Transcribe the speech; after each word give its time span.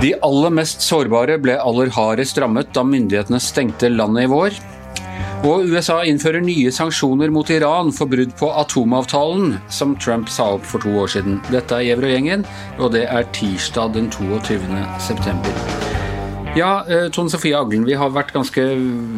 De 0.00 0.14
aller 0.22 0.52
mest 0.54 0.84
sårbare 0.86 1.34
ble 1.42 1.56
aller 1.58 1.90
hardest 1.92 2.38
rammet 2.38 2.70
da 2.76 2.84
myndighetene 2.86 3.40
stengte 3.42 3.90
landet 3.90 4.28
i 4.28 4.30
vår. 4.30 4.60
Og 5.50 5.66
USA 5.72 5.98
innfører 6.06 6.44
nye 6.44 6.70
sanksjoner 6.72 7.32
mot 7.34 7.50
Iran 7.50 7.90
for 7.96 8.08
brudd 8.08 8.32
på 8.38 8.52
atomavtalen, 8.62 9.58
som 9.68 9.98
Trump 9.98 10.30
sa 10.32 10.54
opp 10.54 10.64
for 10.68 10.86
to 10.86 10.94
år 11.02 11.10
siden. 11.16 11.42
Dette 11.50 11.74
er 11.74 11.90
Gjevrøy-gjengen, 11.90 12.46
og 12.78 12.94
det 12.94 13.08
er 13.10 13.28
tirsdag 13.36 13.96
den 13.98 14.12
22. 14.14 14.60
september. 15.10 15.79
Ja, 16.56 16.84
eh, 16.88 17.08
Tone 17.14 17.30
Sofie 17.30 17.54
Aglen, 17.54 17.84
vi 17.86 17.94
har 17.94 18.10
vært 18.10 18.32
ganske 18.34 18.62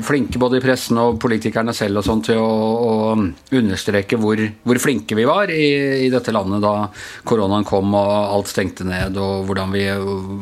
flinke 0.05 0.37
både 0.37 0.59
i 0.59 0.61
pressen 0.61 0.99
og 1.01 1.14
politikerne 1.23 1.73
selv 1.73 2.03
og 2.03 2.05
sånn 2.05 2.21
til 2.27 2.37
å, 2.37 2.49
å 2.85 3.14
understreke 3.57 4.19
hvor, 4.21 4.36
hvor, 4.67 4.81
flinke 4.82 5.17
vi 5.17 5.25
var 5.25 5.49
i, 5.49 5.64
i, 6.04 6.11
dette 6.13 6.35
landet 6.35 6.61
da 6.61 6.90
koronaen 7.25 7.64
kom 7.64 7.96
og 7.96 8.11
alt 8.13 8.53
stengte 8.53 8.85
ned, 8.85 9.17
og 9.17 9.46
hvordan 9.49 9.73
vi 9.73 9.87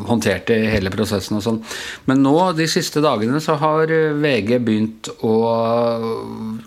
håndterte 0.09 0.57
hele 0.73 0.91
prosessen 0.91 1.39
og 1.39 1.45
sånn. 1.47 1.61
Men 2.11 2.25
nå, 2.27 2.35
de 2.59 2.67
siste 2.71 2.99
dagene, 3.05 3.39
så 3.39 3.55
har 3.63 3.95
VG 4.19 4.59
begynt 4.59 5.13
å 5.23 5.37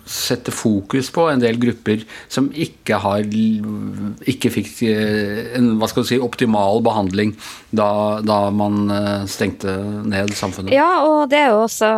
sette 0.08 0.56
fokus 0.56 1.12
på 1.12 1.28
en 1.34 1.44
del 1.44 1.60
grupper 1.60 2.08
som 2.32 2.48
ikke 2.48 3.02
har 3.04 3.28
ikke 3.28 4.54
fikk 4.56 4.72
eh, 4.88 5.52
en 5.60 5.74
hva 5.76 5.92
skal 5.92 6.08
du 6.08 6.14
si, 6.14 6.22
optimal 6.22 6.80
behandling 6.84 7.36
da, 7.76 8.22
da 8.24 8.40
man 8.54 8.88
eh, 8.88 9.28
stengte 9.28 9.76
ned 10.00 10.13
ned 10.14 10.34
samfunnet. 10.38 10.74
Ja, 10.74 11.02
og 11.04 11.28
det 11.32 11.42
er 11.42 11.52
jo 11.52 11.64
også 11.66 11.90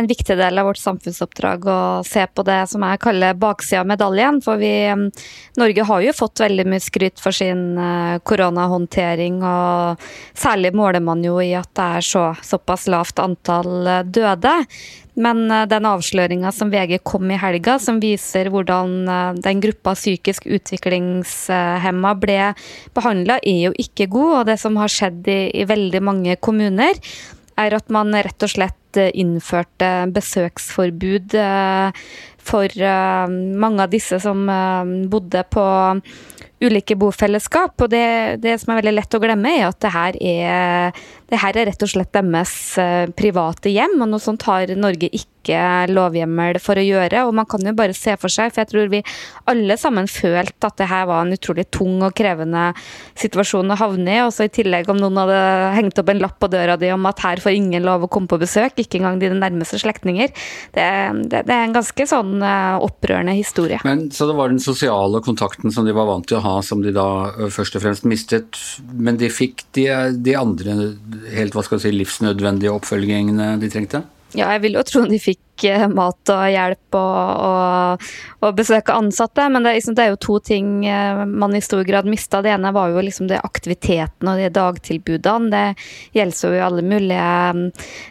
en 0.00 0.08
viktig 0.10 0.36
del 0.40 0.60
av 0.60 0.70
vårt 0.70 0.80
samfunnsoppdrag 0.80 1.68
å 1.68 1.80
se 2.06 2.24
på 2.26 2.44
det 2.46 2.62
som 2.72 2.84
jeg 2.86 3.02
kaller 3.04 3.38
baksida 3.38 3.84
av 3.84 3.90
medaljen. 3.90 4.40
For 4.44 4.60
vi, 4.60 4.72
Norge 5.60 5.86
har 5.86 6.04
jo 6.04 6.16
fått 6.16 6.42
veldig 6.44 6.66
mye 6.70 6.82
skryt 6.82 7.20
for 7.22 7.36
sin 7.36 7.78
eh, 7.78 8.16
koronahåndtering, 8.26 9.40
og 9.44 10.00
særlig 10.38 10.74
måler 10.76 11.04
man 11.04 11.24
jo 11.24 11.38
i 11.42 11.52
at 11.58 11.70
det 11.76 11.88
er 12.00 12.06
så, 12.06 12.24
såpass 12.46 12.88
lavt 12.90 13.22
antall 13.22 13.86
eh, 13.86 14.02
døde. 14.04 14.54
Men 15.20 15.42
eh, 15.50 15.66
den 15.70 15.88
avsløringa 15.88 16.52
som 16.54 16.72
VG 16.72 17.00
kom 17.06 17.30
i 17.30 17.40
helga, 17.40 17.78
som 17.82 18.00
viser 18.02 18.50
hvordan 18.52 18.96
den 19.42 19.64
gruppa 19.64 19.96
psykisk 19.98 20.46
utviklingshemma 20.48 22.14
ble 22.20 22.38
behandla, 22.96 23.40
er 23.42 23.66
jo 23.68 23.74
ikke 23.78 24.10
god. 24.12 24.32
Og 24.40 24.48
det 24.52 24.60
som 24.62 24.78
har 24.80 24.92
skjedd 24.92 25.28
i, 25.30 25.42
i 25.60 25.68
veldig 25.68 26.02
mange 26.06 26.38
kommuner, 26.40 26.98
er 27.60 27.76
at 27.78 27.90
man 27.92 28.14
rett 28.14 28.46
og 28.46 28.52
slett 28.52 28.98
eh, 29.00 29.12
innførte 29.20 29.90
besøksforbud 30.14 31.36
eh, 31.38 32.04
for 32.50 32.66
eh, 32.66 33.38
mange 33.64 33.84
av 33.84 33.92
disse 33.92 34.20
som 34.22 34.46
bodde 35.10 35.44
på 35.52 35.64
ulike 36.60 36.96
bofellesskap. 37.00 37.76
Og 37.80 37.92
det, 37.92 38.40
det, 38.44 38.58
som 38.60 38.72
er 38.72 38.82
veldig 38.82 38.96
lett 38.98 39.16
å 39.16 39.22
glemme, 39.22 39.54
er 39.56 39.68
at 39.70 39.80
det 39.80 39.94
her 39.94 40.18
er, 40.20 41.04
det 41.30 41.40
her 41.42 41.56
er 41.56 41.70
rett 41.70 41.84
og 41.86 41.92
slett 41.92 42.12
deres 42.14 42.54
private 43.18 43.72
hjem, 43.72 44.00
og 44.02 44.10
noe 44.10 44.22
sånt 44.22 44.46
har 44.48 44.70
Norge 44.78 45.10
ikke 45.14 45.28
lovhjemmel 45.90 46.58
for 46.62 46.78
å 46.78 46.84
gjøre. 46.84 47.24
Og 47.26 47.34
man 47.34 47.46
kan 47.48 47.64
jo 47.64 47.72
bare 47.76 47.94
se 47.96 48.14
for 48.20 48.32
seg, 48.32 48.52
for 48.52 48.62
jeg 48.62 48.70
tror 48.72 48.90
vi 48.92 49.02
alle 49.50 49.76
sammen 49.80 50.08
følte 50.10 50.68
at 50.68 50.76
det 50.78 50.88
her 50.90 51.06
var 51.08 51.24
en 51.24 51.34
utrolig 51.34 51.66
tung 51.72 52.02
og 52.04 52.14
krevende 52.16 52.70
situasjon 53.18 53.72
å 53.72 53.78
havne 53.80 54.16
i. 54.18 54.20
Og 54.24 54.32
så 54.34 54.46
i 54.46 54.52
tillegg 54.52 54.90
om 54.92 55.00
noen 55.00 55.20
hadde 55.22 55.40
hengt 55.78 56.00
opp 56.02 56.12
en 56.12 56.22
lapp 56.22 56.38
på 56.42 56.50
døra 56.52 56.76
di 56.80 56.90
om 56.92 57.08
at 57.08 57.22
her 57.24 57.42
får 57.42 57.56
ingen 57.56 57.86
lov 57.86 58.06
å 58.06 58.10
komme 58.12 58.30
på 58.30 58.40
besøk, 58.40 58.78
ikke 58.78 59.00
engang 59.00 59.20
dine 59.22 59.38
nærmeste 59.40 59.80
slektninger. 59.80 60.32
Det, 60.74 60.86
det, 61.30 61.44
det, 61.48 61.56
er 61.56 61.66
en 61.66 61.76
ganske 61.76 62.08
sånn 62.10 62.36
eh, 62.44 62.76
opprørende 62.84 63.36
historie. 63.38 63.80
Men 63.86 64.08
Så 64.14 64.28
det 64.28 64.36
var 64.38 64.52
den 64.52 64.62
sosiale 64.62 65.22
kontakten 65.24 65.72
som 65.74 65.88
de 65.88 65.96
var 65.96 66.08
vant 66.10 66.28
til 66.28 66.40
å 66.40 66.44
ha, 66.44 66.56
som 66.64 66.84
de 66.84 66.94
da 66.94 67.08
først 67.50 67.78
og 67.78 67.86
fremst 67.86 68.06
mistet. 68.08 68.60
Men 68.92 69.18
de 69.20 69.30
fikk 69.32 69.64
de, 69.76 69.88
de 70.20 70.36
andre 70.38 70.76
helt 71.34 71.56
hva 71.56 71.64
skal 71.66 71.82
si, 71.82 71.92
livsnødvendige 71.94 72.72
oppfølgingene 72.74 73.54
de 73.60 73.70
trengte? 73.72 74.04
Ja, 74.30 74.46
jeg 74.54 74.62
vil 74.62 74.76
jo 74.78 74.82
tro 74.86 75.00
de 75.10 75.18
fikk 75.18 75.64
eh, 75.66 75.88
mat 75.90 76.30
og 76.30 76.42
hjelp 76.52 76.94
og, 76.94 77.30
og, 77.46 78.10
og 78.46 78.58
besøk 78.58 78.92
ansatte, 78.94 79.48
men 79.50 79.66
det, 79.66 79.72
liksom, 79.80 79.96
det, 79.98 80.04
er 80.04 80.12
jo 80.12 80.20
to 80.22 80.36
ting 80.46 80.68
eh, 80.86 81.22
man 81.26 81.56
i 81.58 81.62
stor 81.64 81.82
grad 81.86 82.06
mista. 82.06 82.38
Det 82.44 82.52
ene 82.54 82.70
var 82.74 82.92
jo 82.92 83.02
liksom 83.02 83.26
det 83.30 83.40
aktiviteten 83.42 84.30
og 84.30 84.38
de 84.38 84.52
dagtilbudene. 84.54 85.50
Det 85.50 86.20
gjelder 86.20 86.46
jo 86.46 86.60
i 86.60 86.62
alle 86.68 86.86
mulige 86.86 87.32
mm, 87.58 87.64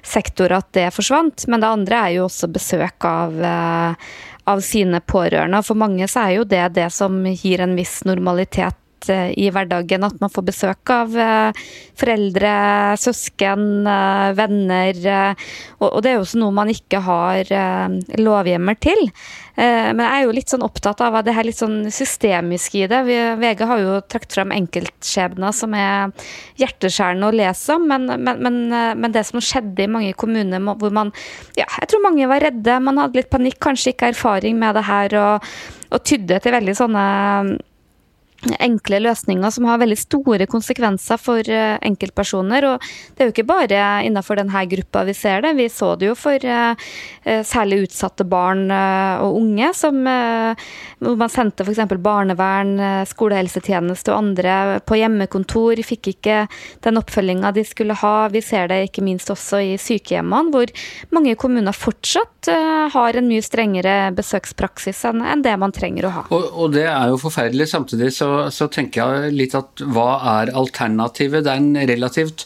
sektorer 0.03 0.57
at 0.59 0.73
det 0.75 0.89
forsvant. 0.97 1.47
Men 1.47 1.63
det 1.63 1.71
andre 1.71 2.01
er 2.01 2.17
jo 2.17 2.27
også 2.27 2.51
besøk 2.51 3.07
av, 3.07 3.39
eh, 3.39 4.11
av 4.51 4.65
sine 4.65 4.99
pårørende. 4.99 5.63
For 5.63 5.79
mange 5.79 6.11
så 6.11 6.25
er 6.25 6.35
jo 6.41 6.49
det 6.51 6.65
det 6.75 6.89
som 6.95 7.21
gir 7.31 7.63
en 7.63 7.79
viss 7.79 8.01
normalitet 8.09 8.75
Eh, 9.07 9.31
i 9.39 9.47
hverdagen. 9.53 10.03
At 10.03 10.19
man 10.19 10.31
får 10.33 10.45
besøk 10.49 10.91
av 10.91 11.15
eh, 11.15 11.67
foreldre, 11.99 12.53
søsken, 12.99 13.87
eh, 13.87 14.31
venner. 14.37 15.03
Og 15.79 16.01
det 16.03 16.11
er 16.11 16.17
jo 16.17 16.25
også 16.25 16.41
noe 16.41 16.55
man 16.55 16.71
ikke 16.71 16.99
har 17.05 17.47
lovhjemmer 18.19 18.75
til. 18.81 18.99
Men 19.59 19.99
jeg 19.99 20.09
er 20.15 20.23
jo 20.23 20.33
litt 20.35 20.51
sånn 20.51 20.63
opptatt 20.63 21.01
av 21.03 21.17
det 21.23 21.33
her 21.35 21.43
litt 21.43 21.59
sånn 21.59 21.89
systemiske 21.91 22.79
i 22.79 22.87
det. 22.91 22.99
VG 23.39 23.63
har 23.67 23.81
jo 23.81 23.97
trukket 24.07 24.37
fram 24.37 24.53
enkeltskjebner 24.55 25.55
som 25.55 25.75
er 25.75 26.13
hjerteskjærende 26.61 27.27
å 27.27 27.35
lese 27.35 27.75
om, 27.75 27.87
men, 27.91 28.07
men, 28.23 28.39
men, 28.45 28.59
men, 28.71 29.15
det 29.15 29.25
som 29.27 29.43
skjedde 29.43 29.83
i 29.83 29.91
mange 29.91 30.15
kommuner 30.19 30.63
hvor 30.79 30.95
man 30.95 31.11
Ja, 31.59 31.67
jeg 31.67 31.91
tror 31.91 32.05
mange 32.07 32.29
var 32.31 32.43
redde, 32.45 32.79
man 32.83 33.03
hadde 33.03 33.19
litt 33.19 33.31
panikk, 33.33 33.59
kanskje 33.63 33.93
ikke 33.93 34.13
erfaring 34.13 34.59
med 34.59 34.79
det 34.79 34.85
her, 34.87 35.17
og, 35.19 35.49
og 35.91 36.07
tydde 36.07 36.39
til 36.43 36.55
veldig 36.55 36.77
sånne 36.79 37.07
enkle 38.59 39.01
løsninger 39.03 39.51
som 39.51 39.67
har 39.67 39.81
veldig 39.81 39.97
store 39.99 40.47
konsekvenser 40.49 41.19
for 41.19 41.43
eh, 41.43 41.75
enkeltpersoner. 41.85 42.67
Og 42.69 42.85
det 43.15 43.23
er 43.23 43.29
jo 43.29 43.35
ikke 43.35 43.47
bare 43.49 43.81
innenfor 44.07 44.39
denne 44.39 44.63
gruppa 44.71 45.03
vi 45.07 45.15
ser 45.17 45.43
det. 45.43 45.55
Vi 45.59 45.67
så 45.71 45.93
det 45.99 46.09
jo 46.09 46.15
for 46.17 46.39
eh, 46.39 46.87
eh, 47.23 47.41
særlig 47.47 47.83
utsatte 47.87 48.25
barn 48.29 48.67
og 48.69 49.35
unge, 49.39 49.69
som, 49.75 49.97
hvor 50.03 51.15
man 51.19 51.31
sendte 51.31 51.63
f.eks. 51.65 51.79
barnevern, 52.03 53.05
skolehelsetjeneste 53.07 54.11
og 54.11 54.17
andre 54.17 54.79
på 54.87 54.97
hjemmekontor. 54.99 55.79
Fikk 55.85 56.11
ikke 56.13 56.41
den 56.85 56.99
oppfølginga 56.99 57.51
de 57.55 57.63
skulle 57.67 57.97
ha. 58.01 58.13
Vi 58.33 58.41
ser 58.45 58.69
det 58.71 58.81
ikke 58.87 59.03
minst 59.05 59.31
også 59.33 59.61
i 59.63 59.73
sykehjemmene, 59.81 60.53
hvor 60.53 60.71
mange 61.15 61.35
kommuner 61.39 61.75
fortsatt 61.75 62.49
har 62.93 63.17
en 63.17 63.29
mye 63.29 63.43
strengere 63.45 64.11
besøkspraksis 64.15 65.01
enn 65.09 65.43
det 65.45 65.55
man 65.59 65.73
trenger 65.75 66.07
å 66.09 66.13
ha. 66.17 66.25
Og, 66.35 66.49
og 66.53 66.75
det 66.75 66.85
er 66.89 67.11
jo 67.11 67.19
forferdelig. 67.21 67.69
Samtidig 67.71 68.11
så 68.15 68.28
så, 68.53 68.67
tenker 68.71 69.01
jeg 69.23 69.37
litt 69.37 69.55
at 69.57 69.83
hva 69.83 70.11
er 70.39 70.53
alternativet? 70.57 71.45
Det 71.45 71.53
er 71.53 71.63
en 71.63 71.89
relativt 71.89 72.45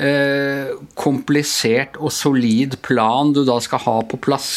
eh, 0.00 0.74
komplisert 0.98 1.98
og 2.00 2.12
solid 2.14 2.78
plan 2.86 3.34
du 3.36 3.44
da 3.48 3.58
skal 3.62 3.84
ha 3.86 3.96
på 4.10 4.20
plass 4.22 4.52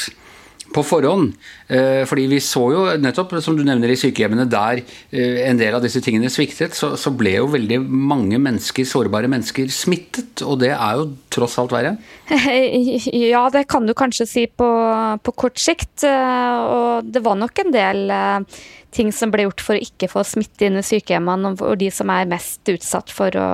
på 0.74 0.84
forhånd. 0.86 1.34
Eh, 1.68 2.04
fordi 2.10 2.26
vi 2.32 2.40
så 2.44 2.64
jo 2.74 2.84
nettopp, 3.02 3.36
som 3.44 3.58
du 3.58 3.64
nevner 3.66 3.94
i 3.94 3.98
sykehjemmene, 4.00 4.46
der 4.52 4.82
eh, 4.84 5.44
en 5.48 5.60
del 5.60 5.78
av 5.78 5.84
disse 5.86 6.02
tingene 6.04 6.32
sviktet, 6.34 6.76
så, 6.78 7.14
ble 7.14 7.36
jo 7.38 7.50
veldig 7.54 7.80
mange 7.84 8.40
mennesker, 8.42 8.88
sårbare 8.90 9.30
mennesker 9.32 9.72
smittet. 9.74 10.44
Og 10.46 10.60
det 10.64 10.74
er 10.74 11.00
jo 11.00 11.10
tross 11.34 11.60
alt 11.62 11.76
verre? 11.76 11.98
Ja, 13.14 13.48
det 13.54 13.66
kan 13.72 13.86
du 13.88 13.94
kanskje 13.98 14.26
si 14.28 14.44
på, 14.48 14.68
på 15.24 15.34
kort 15.38 15.60
sikt. 15.62 16.06
Eh, 16.08 16.62
og 16.64 17.10
det 17.10 17.24
var 17.26 17.38
nok 17.40 17.64
en 17.64 17.74
del 17.74 18.14
ting 18.94 19.10
som 19.16 19.32
ble 19.34 19.48
gjort 19.48 19.64
for 19.64 19.78
å 19.78 19.84
ikke 19.84 20.10
få 20.12 20.24
smitte 20.28 20.68
inn 20.68 20.78
i 20.78 20.86
sykehjemmene, 20.86 21.56
og 21.58 21.76
de 21.82 21.90
som 21.94 22.12
er 22.14 22.30
mest 22.30 22.70
utsatt 22.70 23.14
for 23.14 23.34
å, 23.40 23.50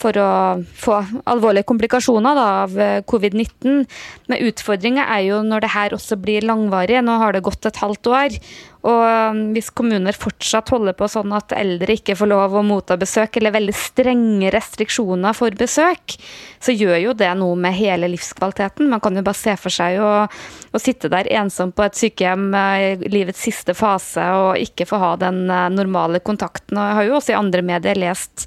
for 0.00 0.16
å 0.20 0.30
få 0.76 1.00
alvorlige 1.28 1.66
komplikasjoner 1.68 2.36
da, 2.38 2.46
av 2.66 2.78
eh, 2.80 3.02
covid-19. 3.08 3.84
Men 4.30 4.46
utfordringa 4.50 5.08
er 5.16 5.26
jo 5.30 5.42
når 5.46 5.64
det 5.64 5.74
her 5.74 5.96
også 5.96 6.18
blir 6.20 6.46
langvarig. 6.46 7.00
Nå 7.04 7.18
har 7.22 7.36
det 7.36 7.44
gått 7.46 7.68
et 7.68 7.82
halvt 7.82 8.12
år. 8.12 8.40
Og 8.86 9.02
um, 9.02 9.38
hvis 9.54 9.72
kommuner 9.74 10.14
fortsatt 10.14 10.70
holder 10.70 10.94
på 10.94 11.08
sånn 11.10 11.32
at 11.34 11.50
eldre 11.56 11.96
ikke 11.96 12.14
får 12.18 12.28
lov 12.30 12.54
å 12.54 12.62
motta 12.62 12.94
besøk, 13.00 13.38
eller 13.38 13.54
veldig 13.56 13.74
strenge 13.74 14.52
restriksjoner 14.54 15.34
for 15.34 15.56
besøk, 15.58 16.14
så 16.62 16.74
gjør 16.74 17.00
jo 17.00 17.16
det 17.18 17.32
noe 17.40 17.56
med 17.58 17.74
hele 17.74 18.10
livskvaliteten. 18.12 18.86
Man 18.92 19.02
kan 19.02 19.18
jo 19.18 19.24
bare 19.26 19.38
se 19.38 19.56
for 19.58 19.74
seg 19.74 19.98
å, 19.98 20.12
å 20.30 20.82
sitte 20.82 21.10
der 21.10 21.26
ensom 21.40 21.74
på 21.74 21.82
et 21.86 21.98
sykehjem 21.98 22.46
i 22.54 23.10
livets 23.10 23.42
siste 23.48 23.74
fase 23.74 24.22
og 24.38 24.62
ikke 24.62 24.86
få 24.86 25.02
ha 25.02 25.12
den 25.18 25.44
eh, 25.50 25.68
normale 25.74 26.22
kontakten. 26.22 26.78
Og 26.78 26.86
jeg 26.86 26.98
har 27.00 27.08
jo 27.08 27.18
også 27.18 27.34
i 27.34 27.40
andre 27.40 27.66
medier 27.66 27.98
lest 27.98 28.46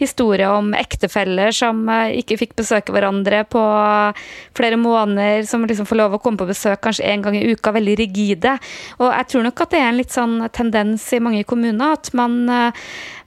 historier 0.00 0.48
om 0.50 0.72
ektefeller 0.76 1.54
som 1.54 1.82
eh, 1.92 2.16
ikke 2.20 2.38
fikk 2.40 2.56
besøke 2.60 2.94
hverandre 2.94 3.42
på 3.50 3.62
flere 4.56 4.78
måneder, 4.80 5.44
som 5.48 5.66
liksom 5.68 5.88
får 5.88 6.00
lov 6.00 6.16
å 6.16 6.22
komme 6.22 6.40
på 6.40 6.48
besøk 6.48 6.80
kanskje 6.84 7.06
en 7.12 7.24
gang 7.24 7.36
i 7.38 7.44
uka, 7.52 7.74
veldig 7.76 7.96
rigide. 8.00 8.56
Og 8.98 9.08
jeg 9.10 9.30
tror 9.32 9.46
nok 9.46 9.64
at 9.64 9.74
det 9.74 9.80
er 9.82 9.88
en 9.90 10.00
litt 10.00 10.16
sånn 10.16 10.36
tendens 10.56 11.06
i 11.16 11.22
mange 11.22 11.44
kommuner 11.48 11.96
at 11.98 12.12
man, 12.16 12.40
eh, 12.50 12.82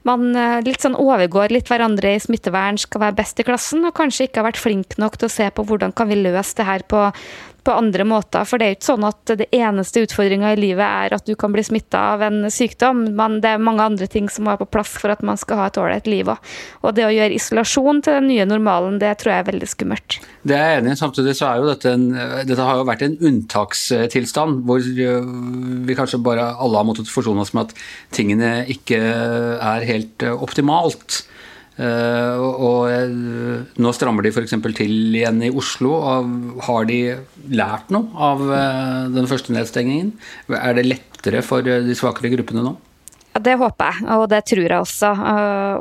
man 0.08 0.28
eh, 0.34 0.60
litt 0.66 0.84
sånn 0.84 0.98
overgår 0.98 1.54
litt 1.54 1.70
hverandre 1.70 2.16
i 2.16 2.22
smittevern, 2.22 2.80
skal 2.80 3.06
være 3.06 3.20
best 3.22 3.40
i 3.40 3.46
klassen, 3.46 3.86
og 3.86 3.96
kanskje 3.96 4.28
ikke 4.28 4.42
har 4.42 4.50
vært 4.50 4.62
flink 4.62 4.98
nok 5.00 5.18
til 5.18 5.30
å 5.30 5.34
se 5.38 5.50
på 5.54 5.66
hvordan 5.68 5.94
kan 5.96 6.10
vi 6.10 6.20
løse 6.20 6.58
det 6.60 6.68
her 6.68 6.86
på, 6.90 7.08
på 7.64 7.74
andre 7.74 8.04
måter. 8.06 8.44
For 8.48 8.60
det 8.60 8.66
er 8.66 8.72
jo 8.72 8.78
ikke 8.78 8.88
sånn 8.90 9.06
at 9.08 9.32
det 9.40 9.48
eneste 9.56 10.04
utfordringa 10.04 10.52
i 10.54 10.60
livet 10.60 10.84
er 10.84 11.16
at 11.16 11.26
du 11.26 11.34
kan 11.38 11.54
bli 11.54 11.64
smitta 11.66 12.02
av 12.14 12.24
en 12.26 12.50
sykdom, 12.52 13.06
men 13.16 13.40
det 13.44 13.54
er 13.54 13.64
mange 13.64 13.86
andre 13.86 14.08
ting 14.10 14.28
som 14.32 14.46
må 14.46 14.52
være 14.52 14.64
på 14.64 14.72
plass 14.76 14.94
for 15.00 15.14
at 15.14 15.24
man 15.26 15.40
skal 15.40 15.62
ha 15.62 15.68
et 15.70 15.80
ålreit 15.80 16.08
liv 16.10 16.30
òg. 16.30 16.54
Og 16.84 16.96
det 16.96 17.06
å 17.08 17.12
gjøre 17.14 17.38
isolasjon 17.38 18.02
til 18.04 18.18
den 18.20 18.30
nye 18.32 18.46
normalen, 18.48 19.00
det 19.02 19.14
tror 19.20 19.34
jeg 19.34 19.44
er 19.44 19.50
veldig 19.50 19.70
skummelt. 19.72 20.18
Det 20.44 20.58
er 20.58 20.70
jeg 20.74 20.82
enig 20.82 20.94
i. 20.94 21.00
Samtidig 21.00 21.36
så 21.38 21.50
er 21.50 21.60
jo 21.60 21.70
dette 21.72 21.94
en, 21.96 22.08
dette 22.44 22.68
har 22.68 22.80
jo 22.80 22.88
vært 22.88 23.04
en 23.06 23.18
unntakstilstand, 23.30 24.64
hvor 24.68 24.84
vi 24.84 25.98
kanskje 25.98 26.22
bare 26.24 26.52
alle 26.54 26.80
har 26.80 26.88
måttet 26.88 27.12
forsone 27.12 27.44
oss 27.44 27.54
med 27.56 27.70
at 27.70 27.86
tingene 28.14 28.56
ikke 28.72 29.00
er 29.00 29.88
helt 29.88 30.26
optimalt. 30.34 31.24
Uh, 31.74 32.38
og 32.38 32.86
uh, 32.86 33.62
nå 33.82 33.92
strammer 33.96 34.22
de 34.22 34.30
f.eks. 34.30 34.54
til 34.78 35.16
igjen 35.18 35.42
i 35.42 35.50
Oslo. 35.50 35.96
Har 36.62 36.86
de 36.86 36.98
lært 37.50 37.90
noe 37.94 38.14
av 38.14 38.42
uh, 38.46 39.06
den 39.14 39.26
første 39.30 39.54
nedstengingen? 39.56 40.12
Er 40.54 40.78
det 40.78 40.86
lettere 40.86 41.42
for 41.42 41.66
de 41.66 41.96
svakere 41.98 42.30
gruppene 42.36 42.62
nå? 42.66 42.76
Ja, 43.34 43.42
det 43.42 43.56
håper 43.58 43.90
jeg, 43.90 44.06
og 44.14 44.28
det 44.30 44.44
tror 44.46 44.68
jeg 44.68 44.78
også. 44.78 45.10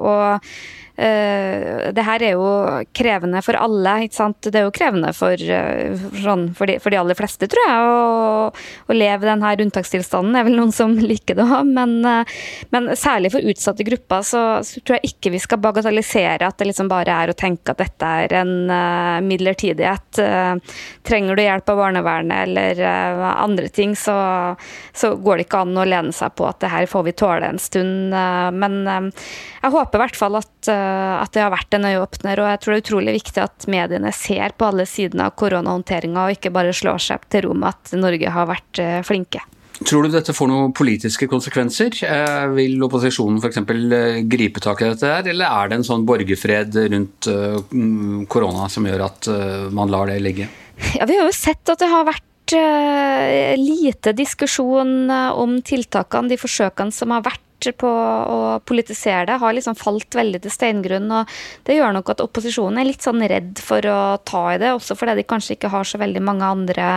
og 0.01 0.47
det 0.95 2.03
her 2.05 2.21
er 2.21 2.35
jo 2.35 2.45
krevende 2.93 3.41
for 3.41 3.57
alle. 3.57 3.95
ikke 4.05 4.15
sant? 4.15 4.45
Det 4.45 4.59
er 4.59 4.67
jo 4.67 4.73
krevende 4.75 5.09
for, 5.17 5.33
uh, 5.33 6.03
sånn, 6.21 6.45
for, 6.53 6.69
de, 6.69 6.77
for 6.83 6.93
de, 6.93 6.99
aller 7.01 7.17
fleste, 7.17 7.49
tror 7.49 7.65
jeg, 7.65 7.87
å, 7.89 8.51
å 8.85 8.97
leve 8.97 9.25
denne 9.25 9.53
unntakstilstanden. 9.65 10.35
Det 10.35 10.43
er 10.43 10.47
vel 10.49 10.59
noen 10.59 10.73
som 10.75 10.93
liker 11.13 11.39
det 11.39 11.47
òg, 11.47 11.71
men, 11.73 11.95
uh, 12.05 12.35
men, 12.75 12.91
særlig 12.99 13.33
for 13.33 13.49
utsatte 13.53 13.87
grupper 13.87 14.25
så, 14.27 14.43
så, 14.65 14.83
tror 14.85 14.99
jeg 14.99 15.15
ikke 15.15 15.33
vi 15.33 15.41
skal 15.41 15.61
bagatellisere 15.63 16.45
at 16.45 16.61
det 16.61 16.69
liksom 16.69 16.91
bare 16.91 17.17
er 17.23 17.33
å 17.33 17.37
tenke 17.37 17.73
at 17.73 17.81
dette 17.81 18.13
er 18.23 18.35
en 18.43 18.53
midlertidighet. 19.25 20.19
trenger 21.07 21.35
du 21.35 21.41
hjelp 21.41 21.69
av 21.71 21.79
barnevernet 21.79 22.47
eller 22.47 22.81
andre 23.31 23.69
ting, 23.73 23.95
så, 23.97 24.15
så, 24.93 25.13
går 25.17 25.39
det 25.39 25.47
ikke 25.47 25.63
an 25.63 25.79
å 25.79 25.87
lene 25.87 26.13
seg 26.15 26.35
på 26.37 26.47
at 26.47 26.61
det 26.63 26.71
her 26.73 26.87
får 26.89 27.05
vi 27.07 27.15
tåle 27.17 27.49
en 27.49 27.61
stund. 27.61 28.13
men 28.53 29.11
jeg 29.13 29.73
håper 29.73 29.99
i 29.99 30.03
hvert 30.03 30.19
fall 30.19 30.39
at 30.39 30.53
Eh, 30.71 30.82
at 30.83 31.33
det 31.35 31.43
har 31.43 31.53
vært 31.53 31.77
en 31.77 31.87
øyeåpner. 31.89 32.41
Og 32.41 32.51
jeg 32.51 32.61
tror 32.61 32.73
det 32.73 32.77
er 32.77 32.85
utrolig 32.85 33.15
viktig 33.19 33.41
at 33.43 33.67
mediene 33.71 34.13
ser 34.15 34.55
på 34.57 34.69
alle 34.69 34.85
sidene 34.89 35.27
av 35.29 35.35
koronahåndteringa, 35.39 36.27
og 36.27 36.37
ikke 36.37 36.53
bare 36.53 36.75
slår 36.75 37.01
seg 37.03 37.27
til 37.33 37.47
ro 37.47 37.57
med 37.57 37.71
at 37.71 37.93
Norge 37.99 38.33
har 38.35 38.49
vært 38.49 38.81
eh, 38.83 38.99
flinke. 39.05 39.43
Tror 39.83 40.05
du 40.05 40.13
dette 40.13 40.35
får 40.37 40.47
noen 40.47 40.73
politiske 40.75 41.27
konsekvenser? 41.31 41.95
Eh, 42.07 42.43
vil 42.55 42.83
opposisjonen 42.85 43.39
f.eks. 43.41 43.63
gripe 44.31 44.63
tak 44.63 44.83
i 44.83 44.91
dette, 44.91 45.09
her, 45.09 45.31
eller 45.33 45.49
er 45.49 45.71
det 45.71 45.79
en 45.79 45.87
sånn 45.87 46.05
borgerfred 46.07 46.77
rundt 46.93 47.29
mm, 47.29 48.27
korona 48.31 48.69
som 48.71 48.85
gjør 48.87 49.07
at 49.09 49.31
man 49.73 49.91
lar 49.91 50.11
det 50.11 50.21
ligge? 50.23 50.51
Ja, 50.97 51.07
Vi 51.09 51.17
har 51.17 51.27
jo 51.27 51.35
sett 51.35 51.67
at 51.69 51.81
det 51.81 51.89
har 51.91 52.05
vært 52.07 52.29
lite 52.53 54.11
diskusjon 54.13 55.07
om 55.09 55.55
tiltakene, 55.65 56.29
de 56.29 56.37
forsøkene 56.37 56.93
som 56.93 57.13
har 57.15 57.23
vært 57.25 57.52
på 57.71 57.87
å 57.87 58.59
politisere 58.67 59.25
det, 59.29 59.39
har 59.39 59.55
liksom 59.55 59.77
falt 59.79 60.11
veldig 60.19 60.43
til 60.43 60.51
steingrunn. 60.51 61.07
og 61.11 61.31
Det 61.63 61.77
gjør 61.77 61.95
nok 61.95 62.11
at 62.11 62.23
opposisjonen 62.25 62.81
er 62.81 62.89
litt 62.91 63.05
sånn 63.05 63.23
redd 63.23 63.63
for 63.63 63.79
å 63.87 64.17
ta 64.27 64.43
i 64.51 64.59
det, 64.59 64.73
også 64.75 64.97
fordi 64.99 65.21
de 65.21 65.29
kanskje 65.31 65.55
ikke 65.55 65.71
har 65.71 65.87
så 65.87 66.01
veldig 66.01 66.23
mange 66.27 66.43
andre 66.43 66.87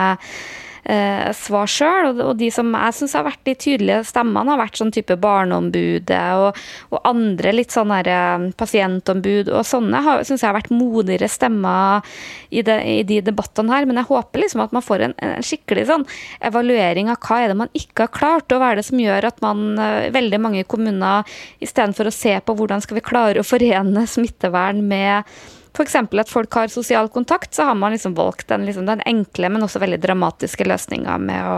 eh, 0.89 1.29
svar 1.35 1.69
sjøl. 1.69 2.11
Og, 2.11 2.21
og, 2.29 2.33
de 2.39 2.49
som 2.53 2.71
jeg 2.73 2.95
syns 2.97 3.15
har 3.17 3.25
vært 3.27 3.43
de 3.47 3.55
tydelige 3.59 4.01
stemmene, 4.07 4.53
har 4.53 4.61
vært 4.61 4.79
sånn 4.79 4.93
type 4.95 5.17
Barneombudet 5.21 6.23
og, 6.39 6.59
og, 6.91 6.99
andre 7.07 7.53
litt 7.55 7.73
sånn 7.73 7.91
her 7.93 8.09
pasientombud 8.57 9.51
og 9.51 9.65
sånne 9.67 10.01
syns 10.27 10.43
jeg 10.43 10.49
har 10.49 10.57
vært 10.57 10.73
modigere 10.73 11.29
stemmer 11.31 12.05
i, 12.49 12.63
det, 12.65 12.77
i, 12.83 13.01
de 13.07 13.19
debattene 13.25 13.73
her. 13.73 13.87
Men 13.89 14.01
jeg 14.01 14.09
håper 14.11 14.43
liksom 14.43 14.63
at 14.65 14.75
man 14.75 14.85
får 14.85 15.07
en, 15.07 15.17
en, 15.23 15.45
skikkelig 15.47 15.87
sånn 15.91 16.07
evaluering 16.47 17.11
av 17.13 17.21
hva 17.23 17.41
er 17.43 17.51
det 17.51 17.59
man 17.59 17.73
ikke 17.77 18.07
har 18.07 18.15
klart, 18.15 18.51
og 18.51 18.61
hva 18.61 18.71
er 18.71 18.81
det 18.81 18.87
som 18.87 19.01
gjør 19.01 19.29
at 19.31 19.43
man 19.43 19.67
eh, 19.81 20.09
veldig 20.15 20.41
mange 20.43 20.65
kommuner 20.69 21.27
istedenfor 21.63 22.09
å 22.09 22.15
se 22.15 22.35
på 22.43 22.57
hvordan 22.57 22.83
skal 22.83 22.99
vi 22.99 23.05
klare 23.05 23.43
å 23.43 23.47
forene 23.47 24.07
smittevern 24.09 24.83
med 24.87 25.27
f.eks. 25.77 25.95
at 25.95 26.31
folk 26.31 26.57
har 26.57 26.71
sosial 26.73 27.09
kontakt, 27.13 27.53
så 27.55 27.67
har 27.69 27.77
man 27.77 27.93
liksom 27.95 28.15
valgt 28.17 28.47
den, 28.51 28.65
liksom, 28.67 28.87
den 28.89 29.03
enkle, 29.05 29.51
men 29.53 29.63
også 29.63 29.81
veldig 29.83 29.99
dramatiske 30.03 30.67
løsninga 30.67 31.17
med 31.21 31.47
å 31.47 31.57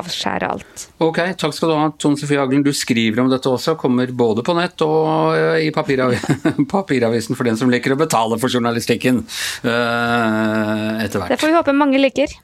avskjære 0.00 0.50
alt. 0.50 0.86
Ok, 0.98 1.22
takk 1.40 1.56
skal 1.56 1.72
du 1.72 1.76
ha, 1.78 1.88
Tone 2.00 2.20
Sofie 2.20 2.40
Aglen. 2.42 2.64
Du 2.66 2.72
skriver 2.76 3.22
om 3.22 3.30
dette 3.32 3.50
også, 3.50 3.76
kommer 3.80 4.10
både 4.10 4.44
på 4.46 4.56
nett 4.58 4.86
og 4.86 5.36
eh, 5.38 5.66
i 5.68 5.72
papirav 5.74 6.16
papiravisen 6.74 7.38
for 7.38 7.48
den 7.48 7.58
som 7.60 7.72
liker 7.72 7.94
å 7.94 8.00
betale 8.00 8.38
for 8.40 8.52
journalistikken 8.52 9.22
uh, 9.64 11.00
etter 11.00 11.20
hvert. 11.20 11.30
Det 11.30 11.40
får 11.40 11.52
vi 11.52 11.58
håpe 11.60 11.76
mange 11.76 12.00
liker. 12.02 12.38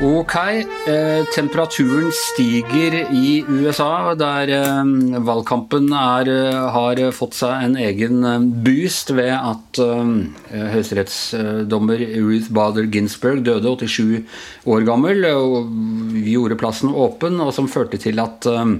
Ok, 0.00 0.32
eh, 0.88 1.26
temperaturen 1.34 2.06
stiger 2.16 2.94
i 3.12 3.42
USA, 3.44 4.14
der 4.16 4.48
eh, 4.48 4.92
valgkampen 5.20 5.90
er, 5.92 6.28
eh, 6.32 6.68
har 6.72 7.00
fått 7.12 7.34
seg 7.36 7.66
en 7.66 7.74
egen 7.76 8.24
eh, 8.24 8.46
boost 8.64 9.12
ved 9.12 9.34
at 9.36 9.80
eh, 9.84 10.62
høyesterettsdommer 10.72 12.00
Ruth 12.14 12.48
Bader 12.48 12.88
Ginsburg 12.88 13.42
døde, 13.44 13.74
87 13.76 14.24
år 14.72 14.86
gammel, 14.88 15.20
og 15.36 15.68
gjorde 16.16 16.56
plassen 16.62 16.96
åpen, 16.96 17.36
og 17.44 17.52
som 17.52 17.68
førte 17.68 18.00
til 18.00 18.22
at 18.24 18.48
eh, 18.48 18.72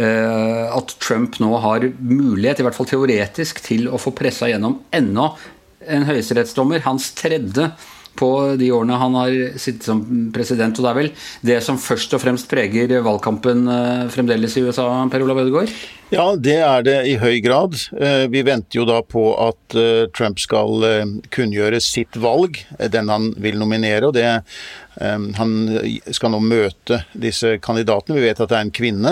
at 0.00 0.96
Trump 1.04 1.36
nå 1.40 1.52
har 1.66 1.84
mulighet, 2.00 2.64
i 2.64 2.64
hvert 2.64 2.80
fall 2.80 2.88
teoretisk, 2.88 3.60
til 3.60 3.90
å 3.92 4.00
få 4.00 4.16
pressa 4.16 4.48
gjennom 4.48 4.80
enda 4.96 5.34
en 5.84 6.08
høyesterettsdommer, 6.08 6.80
hans 6.88 7.12
tredje 7.20 7.68
på 8.18 8.30
de 8.60 8.70
årene 8.74 8.98
han 9.00 9.16
har 9.18 9.34
sittet 9.60 9.86
som 9.86 10.00
president. 10.34 10.78
Og 10.78 10.86
det 10.86 10.90
er 10.90 10.98
vel 11.00 11.12
det 11.52 11.58
som 11.64 11.80
først 11.80 12.16
og 12.16 12.22
fremst 12.22 12.48
preger 12.50 12.96
valgkampen 13.04 13.66
eh, 13.72 14.06
fremdeles 14.12 14.56
i 14.56 14.64
USA, 14.66 14.88
Per 15.12 15.26
Olav 15.26 15.42
Ødegaard? 15.44 15.72
Ja, 16.14 16.26
det 16.38 16.56
er 16.62 16.86
det 16.86 16.96
i 17.10 17.16
høy 17.20 17.40
grad. 17.44 17.76
Eh, 17.98 18.26
vi 18.32 18.44
venter 18.46 18.80
jo 18.80 18.86
da 18.88 19.00
på 19.02 19.28
at 19.42 19.76
eh, 19.78 20.06
Trump 20.16 20.40
skal 20.42 20.86
kunngjøre 21.34 21.82
sitt 21.84 22.18
valg, 22.22 22.60
den 22.92 23.12
han 23.12 23.30
vil 23.42 23.60
nominere. 23.60 24.08
og 24.08 24.16
det 24.16 24.42
han 24.96 25.50
skal 26.08 26.30
nå 26.32 26.38
møte 26.40 27.02
disse 27.12 27.58
kandidatene. 27.60 28.16
Vi 28.16 28.22
vet 28.24 28.38
at 28.40 28.48
det 28.48 28.56
er 28.56 28.64
en 28.64 28.70
kvinne. 28.72 29.10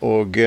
og 0.00 0.38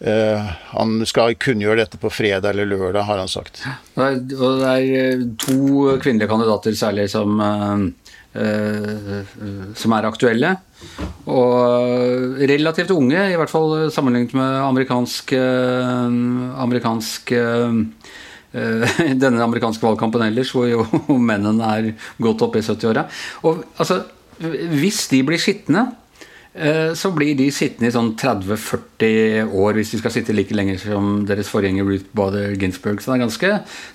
Uh, 0.00 0.46
han 0.72 1.02
skal 1.04 1.34
kunngjøre 1.36 1.82
dette 1.82 1.98
på 2.00 2.08
fredag 2.08 2.54
eller 2.54 2.68
lørdag, 2.70 3.04
har 3.04 3.20
han 3.20 3.28
sagt. 3.28 3.60
Og 4.00 4.30
det 4.32 4.70
er 4.70 4.86
eh, 4.96 5.26
to 5.42 5.98
kvinnelige 6.00 6.30
kandidater 6.30 6.76
særlig 6.78 7.04
som, 7.12 7.36
uh, 7.36 7.84
uh, 8.40 9.66
som 9.76 9.96
er 9.96 10.08
aktuelle. 10.08 10.54
Og 11.28 12.40
relativt 12.48 12.94
unge, 12.96 13.26
i 13.28 13.36
hvert 13.36 13.52
fall 13.52 13.90
sammenlignet 13.92 14.32
med 14.38 14.56
amerikansk, 14.64 15.34
amerikansk 15.36 17.34
denne 19.20 19.44
amerikanske 19.44 19.84
valgkampen 19.84 20.24
ellers, 20.24 20.54
hvor 20.56 20.64
jo 20.70 20.86
mennene 21.30 21.68
er 21.76 21.92
godt 22.16 22.48
oppe 22.48 22.62
i 22.62 22.64
70-åra. 22.64 23.04
Altså, 23.76 24.00
hvis 24.80 25.04
de 25.12 25.20
blir 25.28 25.44
skitne 25.44 25.84
Eh, 25.84 25.99
så 26.50 27.12
blir 27.14 27.36
de 27.38 27.44
sittende 27.54 27.86
i 27.86 27.94
sånn 27.94 28.08
30-40 28.18 29.52
år 29.54 29.76
hvis 29.76 29.92
de 29.94 30.00
skal 30.00 30.12
sitte 30.14 30.34
like 30.34 30.54
lenge 30.56 30.74
som 30.82 31.20
deres 31.28 31.46
forgjenger 31.52 31.86
Ruth 31.86 32.08
Bader 32.16 32.56
Ginsburg. 32.58 32.98
Så 32.98 33.12
det 33.12 33.16
er 33.16 33.22
ganske 33.22 33.50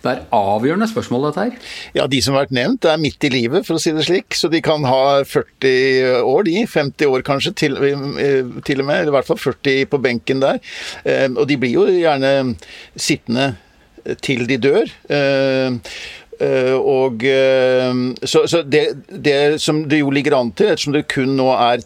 det 0.05 0.11
er 0.11 0.21
avgjørende 0.35 0.87
spørsmål, 0.87 1.27
dette 1.27 1.43
her. 1.43 1.73
Ja, 1.97 2.07
de 2.07 2.21
som 2.23 2.35
har 2.35 2.45
vært 2.45 2.55
nevnt, 2.55 2.87
er 2.87 3.01
midt 3.01 3.27
i 3.27 3.33
livet, 3.33 3.67
for 3.67 3.75
å 3.75 3.83
si 3.83 3.91
det 3.95 4.05
slik. 4.07 4.37
Så 4.39 4.47
de 4.53 4.63
kan 4.63 4.87
ha 4.87 5.03
40 5.27 6.23
år, 6.23 6.47
de. 6.47 6.57
50 6.69 7.11
år 7.11 7.25
kanskje, 7.27 7.55
til, 7.65 7.77
eh, 7.83 8.47
til 8.63 8.81
og 8.81 8.87
med. 8.87 9.01
Eller 9.01 9.11
i 9.11 9.17
hvert 9.17 9.29
fall 9.29 9.41
40 9.41 9.91
på 9.91 10.01
benken 10.07 10.43
der. 10.43 10.63
Eh, 11.03 11.27
og 11.27 11.47
de 11.51 11.59
blir 11.59 11.75
jo 11.75 11.87
gjerne 11.91 12.55
sittende 12.95 13.55
til 14.21 14.45
de 14.49 14.57
dør. 14.61 14.91
Uh, 15.09 16.75
og 16.75 17.23
uh, 17.23 17.93
Så, 18.27 18.43
så 18.51 18.59
det, 18.67 18.89
det, 19.07 19.61
som 19.61 19.85
det 19.89 20.01
jo 20.01 20.11
ligger 20.11 20.35
an 20.35 20.51
til, 20.51 20.73
ettersom 20.73 20.93
det 20.93 21.07
kun 21.07 21.37
nå 21.39 21.47
er 21.55 21.85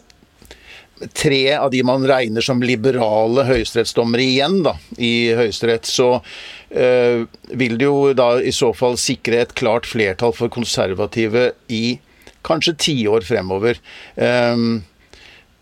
tre 1.16 1.54
av 1.56 1.70
de 1.72 1.82
man 1.86 2.04
regner 2.08 2.44
som 2.44 2.62
liberale 2.62 3.44
høyesterettsdommere 3.48 4.24
igjen 4.26 4.60
da, 4.66 4.74
i 4.98 5.32
Høyesterett, 5.36 5.88
så 5.88 6.12
øh, 6.18 7.24
vil 7.56 7.78
det 7.80 7.88
jo 7.88 8.12
da 8.16 8.34
i 8.42 8.52
så 8.54 8.72
fall 8.76 8.98
sikre 9.00 9.40
et 9.44 9.56
klart 9.58 9.88
flertall 9.88 10.34
for 10.36 10.52
konservative 10.52 11.50
i 11.72 11.98
kanskje 12.46 12.76
tiår 12.80 13.26
fremover. 13.26 13.80
Um, 14.16 14.82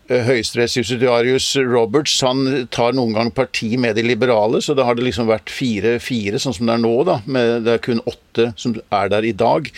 Høyesterettsjustitiarius 0.09 1.51
Roberts 1.69 2.15
han 2.25 2.65
tar 2.73 2.95
noen 2.97 3.13
gang 3.13 3.27
parti 3.35 3.75
med 3.77 3.93
de 3.99 4.07
liberale, 4.07 4.57
så 4.65 4.73
da 4.73 4.87
har 4.87 4.97
det 4.97 5.05
liksom 5.05 5.29
vært 5.29 5.51
fire-fire, 5.53 6.39
sånn 6.41 6.55
som 6.57 6.65
det 6.65 6.79
er 6.79 6.81
nå. 6.81 6.95
da, 7.05 7.19
med 7.29 7.67
Det 7.67 7.75
er 7.75 7.83
kun 7.85 8.01
åtte 8.09 8.28
åtte 8.29 8.51
som 8.57 8.77
er 8.77 9.09
der 9.11 9.25
i 9.25 9.33
dag. 9.33 9.69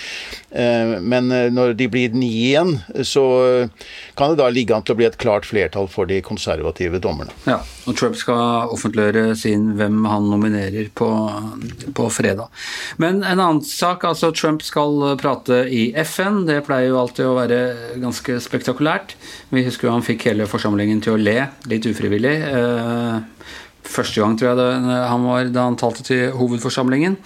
Eh, 0.51 0.99
men 1.01 1.31
når 1.55 1.73
de 1.79 1.87
blir 1.91 2.13
ni 2.13 2.29
igjen, 2.51 2.77
så 3.07 3.23
kan 4.15 4.31
det 4.31 4.41
da 4.41 4.49
ligge 4.51 4.75
an 4.75 4.83
til 4.85 4.95
å 4.95 4.99
bli 4.99 5.07
et 5.07 5.17
klart 5.21 5.47
flertall 5.47 5.87
for 5.91 6.09
de 6.09 6.19
konservative 6.21 6.99
dommerne. 7.01 7.33
Ja, 7.47 7.61
og 7.87 7.97
Trump 7.97 8.17
skal 8.19 8.71
offentliggjøre 8.73 9.35
sin 9.39 9.71
hvem 9.79 10.03
han 10.09 10.29
nominerer 10.31 10.91
på, 10.97 11.09
på 11.97 12.09
fredag. 12.13 12.51
Men 13.01 13.23
en 13.23 13.39
annen 13.39 13.63
sak, 13.65 14.05
altså 14.07 14.31
Trump 14.35 14.65
skal 14.65 15.15
prate 15.21 15.63
i 15.71 15.91
FN. 16.03 16.43
Det 16.49 16.61
pleier 16.67 16.91
jo 16.91 17.01
alltid 17.01 17.27
å 17.27 17.37
være 17.39 17.61
ganske 18.01 18.39
spektakulært. 18.43 19.15
Vi 19.51 19.65
husker 19.65 19.87
jo 19.87 19.95
han 19.95 20.05
fikk 20.05 20.27
hele 20.29 20.49
forsamlingen 20.49 21.01
til 21.03 21.15
å 21.15 21.21
le, 21.21 21.37
litt 21.71 21.87
ufrivillig. 21.89 22.35
Eh, 23.81 23.89
første 23.89 24.21
gang, 24.21 24.37
tror 24.37 24.51
jeg 24.51 24.59
det, 24.61 24.69
han 25.11 25.27
var 25.27 25.51
da 25.51 25.67
han 25.69 25.77
talte 25.79 26.05
til 26.07 26.31
hovedforsamlingen. 26.37 27.17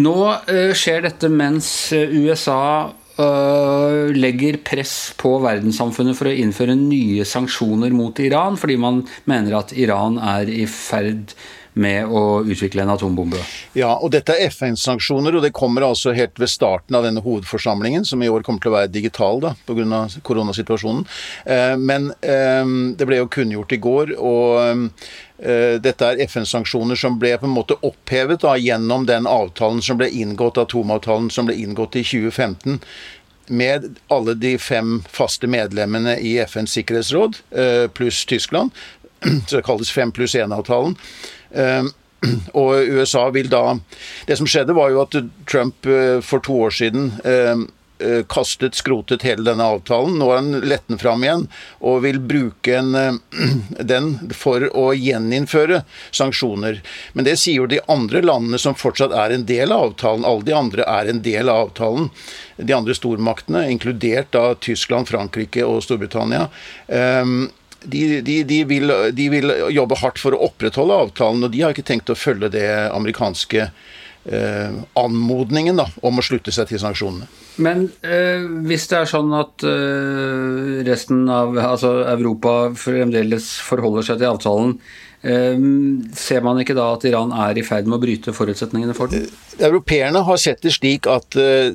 Nå 0.00 0.16
uh, 0.30 0.72
skjer 0.78 1.02
dette 1.02 1.26
mens 1.34 1.90
USA 1.92 2.92
uh, 3.18 4.10
legger 4.14 4.60
press 4.62 5.10
på 5.18 5.34
verdenssamfunnet 5.42 6.14
for 6.14 6.30
å 6.30 6.34
innføre 6.34 6.78
nye 6.78 7.26
sanksjoner 7.26 7.90
mot 7.90 8.22
Iran, 8.22 8.58
fordi 8.60 8.78
man 8.78 9.02
mener 9.30 9.58
at 9.58 9.74
Iran 9.74 10.20
er 10.22 10.52
i 10.52 10.62
ferd 10.70 11.34
med 11.34 11.48
å 11.78 12.42
utvikle 12.44 12.82
en 12.82 12.90
atombombe. 12.90 13.38
Ja, 13.78 13.94
og 14.02 14.10
dette 14.10 14.34
er 14.34 14.50
FN-sanksjoner, 14.50 15.36
og 15.36 15.44
det 15.44 15.52
kommer 15.54 15.86
altså 15.86 16.12
helt 16.12 16.38
ved 16.40 16.50
starten 16.50 16.96
av 16.96 17.04
denne 17.04 17.22
hovedforsamlingen, 17.22 18.04
som 18.04 18.22
i 18.22 18.28
år 18.28 18.42
kommer 18.42 18.60
til 18.60 18.72
å 18.72 18.76
være 18.78 18.92
digital 18.92 19.40
da, 19.40 19.54
pga. 19.66 20.08
koronasituasjonen. 20.22 21.06
Eh, 21.44 21.76
men 21.78 22.10
eh, 22.20 22.66
det 22.96 23.06
ble 23.06 23.20
jo 23.20 23.30
kunngjort 23.30 23.72
i 23.72 23.80
går, 23.80 24.16
og 24.18 24.90
eh, 25.38 25.78
dette 25.80 26.10
er 26.10 26.24
FN-sanksjoner 26.26 26.98
som 26.98 27.18
ble 27.18 27.36
på 27.38 27.46
en 27.46 27.54
måte 27.54 27.78
opphevet 27.86 28.42
da, 28.42 28.56
gjennom 28.58 29.06
den 29.06 29.30
avtalen 29.30 29.80
som 29.82 30.00
ble 30.00 30.10
inngått, 30.10 30.58
atomavtalen 30.58 31.30
som 31.30 31.48
ble 31.48 31.56
inngått 31.62 31.96
i 31.96 32.04
2015 32.04 32.82
med 33.50 33.96
alle 34.14 34.36
de 34.38 34.52
fem 34.62 35.00
faste 35.10 35.48
medlemmene 35.50 36.12
i 36.22 36.36
FNs 36.38 36.70
sikkerhetsråd, 36.76 37.40
pluss 37.98 38.20
Tyskland. 38.30 38.70
Så 39.46 39.56
det 39.56 39.62
kalles 39.62 39.90
5 39.90 40.12
pluss 40.12 40.34
én-avtalen. 40.34 40.96
Ehm, 41.50 41.90
og 42.52 42.74
USA 42.74 43.30
vil 43.30 43.48
da 43.48 43.78
Det 44.26 44.36
som 44.36 44.48
skjedde, 44.48 44.76
var 44.76 44.90
jo 44.92 45.04
at 45.04 45.20
Trump 45.50 45.86
eh, 45.86 46.20
for 46.24 46.44
to 46.44 46.56
år 46.66 46.74
siden 46.76 47.12
ehm, 47.24 47.68
eh, 48.00 48.22
kastet, 48.28 48.74
skrotet 48.74 49.24
hele 49.24 49.44
denne 49.44 49.64
avtalen. 49.64 50.18
Nå 50.18 50.28
har 50.30 50.40
han 50.42 50.60
lett 50.60 50.88
den 50.88 51.00
fram 51.00 51.24
igjen 51.24 51.46
og 51.80 52.02
vil 52.04 52.20
bruke 52.20 52.76
en, 52.76 52.94
eh, 52.94 53.46
den 53.92 54.12
for 54.36 54.68
å 54.76 54.90
gjeninnføre 54.96 55.82
sanksjoner. 56.16 56.82
Men 57.12 57.28
det 57.28 57.38
sier 57.40 57.62
jo 57.62 57.70
de 57.70 57.80
andre 57.88 58.22
landene 58.24 58.60
som 58.60 58.76
fortsatt 58.78 59.16
er 59.16 59.36
en 59.36 59.46
del 59.48 59.72
av 59.72 59.90
avtalen. 59.90 60.28
Alle 60.28 60.48
de 60.48 60.56
andre 60.56 60.88
er 60.88 61.12
en 61.12 61.22
del 61.24 61.48
av 61.48 61.70
avtalen. 61.70 62.10
De 62.56 62.76
andre 62.76 62.96
stormaktene, 62.96 63.64
inkludert 63.72 64.32
da 64.36 64.52
Tyskland, 64.60 65.08
Frankrike 65.08 65.64
og 65.64 65.80
Storbritannia. 65.86 66.50
Um, 66.86 67.48
de, 67.84 68.20
de, 68.20 68.42
de, 68.44 68.60
vil, 68.68 68.92
de, 69.16 69.28
vil, 69.32 69.54
jobbe 69.72 69.98
hardt 70.02 70.20
for 70.20 70.36
å 70.36 70.44
opprettholde 70.50 70.98
avtalen, 71.06 71.46
og 71.46 71.54
de 71.54 71.64
har 71.64 71.74
ikke 71.74 71.86
tenkt 71.88 72.12
å 72.12 72.18
følge 72.18 72.52
det 72.52 72.68
amerikanske 72.90 73.68
eh, 74.24 74.80
anmodningen 75.00 75.80
da, 75.80 75.86
om 76.06 76.20
å 76.20 76.24
slutte 76.24 76.52
seg 76.54 76.70
til 76.70 76.82
sanksjonene. 76.82 77.28
Men 77.60 77.86
eh, 78.06 78.44
hvis 78.68 78.88
det 78.90 79.00
er 79.00 79.10
sånn 79.10 79.32
at 79.36 79.64
eh, 79.66 80.80
resten 80.86 81.26
av 81.32 81.56
altså 81.58 82.00
Europa 82.08 82.72
fremdeles 82.78 83.52
forholder 83.64 84.06
seg 84.06 84.20
til 84.20 84.30
avtalen, 84.30 84.74
eh, 85.22 85.60
ser 86.16 86.46
man 86.46 86.60
ikke 86.62 86.76
da 86.78 86.92
at 86.94 87.06
Iran 87.08 87.34
er 87.48 87.60
i 87.60 87.66
ferd 87.66 87.88
med 87.88 87.98
å 87.98 88.02
bryte 88.04 88.36
forutsetningene 88.36 88.96
for 88.96 89.12
den? 89.12 89.28
Europeerne 89.60 90.24
har 90.28 90.40
sett 90.40 90.64
det 90.64 90.76
slik 90.76 91.08
at 91.10 91.36
eh, 91.40 91.72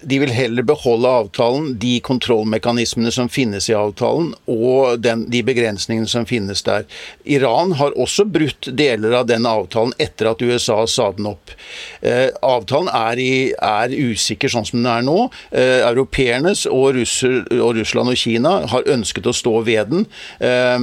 de 0.00 0.18
vil 0.22 0.30
heller 0.30 0.62
beholde 0.62 1.10
avtalen, 1.10 1.72
de 1.78 1.98
kontrollmekanismene 2.04 3.10
som 3.14 3.28
finnes 3.32 3.68
i 3.70 3.74
avtalen, 3.76 4.30
og 4.50 5.00
den, 5.02 5.24
de 5.32 5.42
begrensningene 5.46 6.10
som 6.10 6.26
finnes 6.28 6.62
der. 6.66 6.86
Iran 7.24 7.74
har 7.80 7.96
også 7.98 8.26
brutt 8.30 8.70
deler 8.78 9.16
av 9.20 9.26
den 9.30 9.48
avtalen 9.48 9.94
etter 9.98 10.30
at 10.30 10.42
USA 10.44 10.84
sa 10.86 11.10
den 11.16 11.30
opp. 11.32 11.54
Eh, 12.00 12.28
avtalen 12.46 12.90
er, 12.94 13.22
i, 13.22 13.32
er, 13.54 13.94
usikker 14.12 14.52
sånn 14.52 14.68
som 14.68 14.80
den 14.80 14.90
er 14.92 15.06
nå. 15.06 15.18
Eh, 15.50 15.80
europeernes 15.88 16.66
og, 16.70 17.00
og, 17.00 17.72
Russland 17.78 18.14
og 18.14 18.20
Kina 18.20 18.54
har 18.70 18.92
ønsket 18.94 19.26
å 19.26 19.34
stå 19.34 19.56
ved 19.66 19.90
den. 19.94 20.06
Eh, 20.38 20.78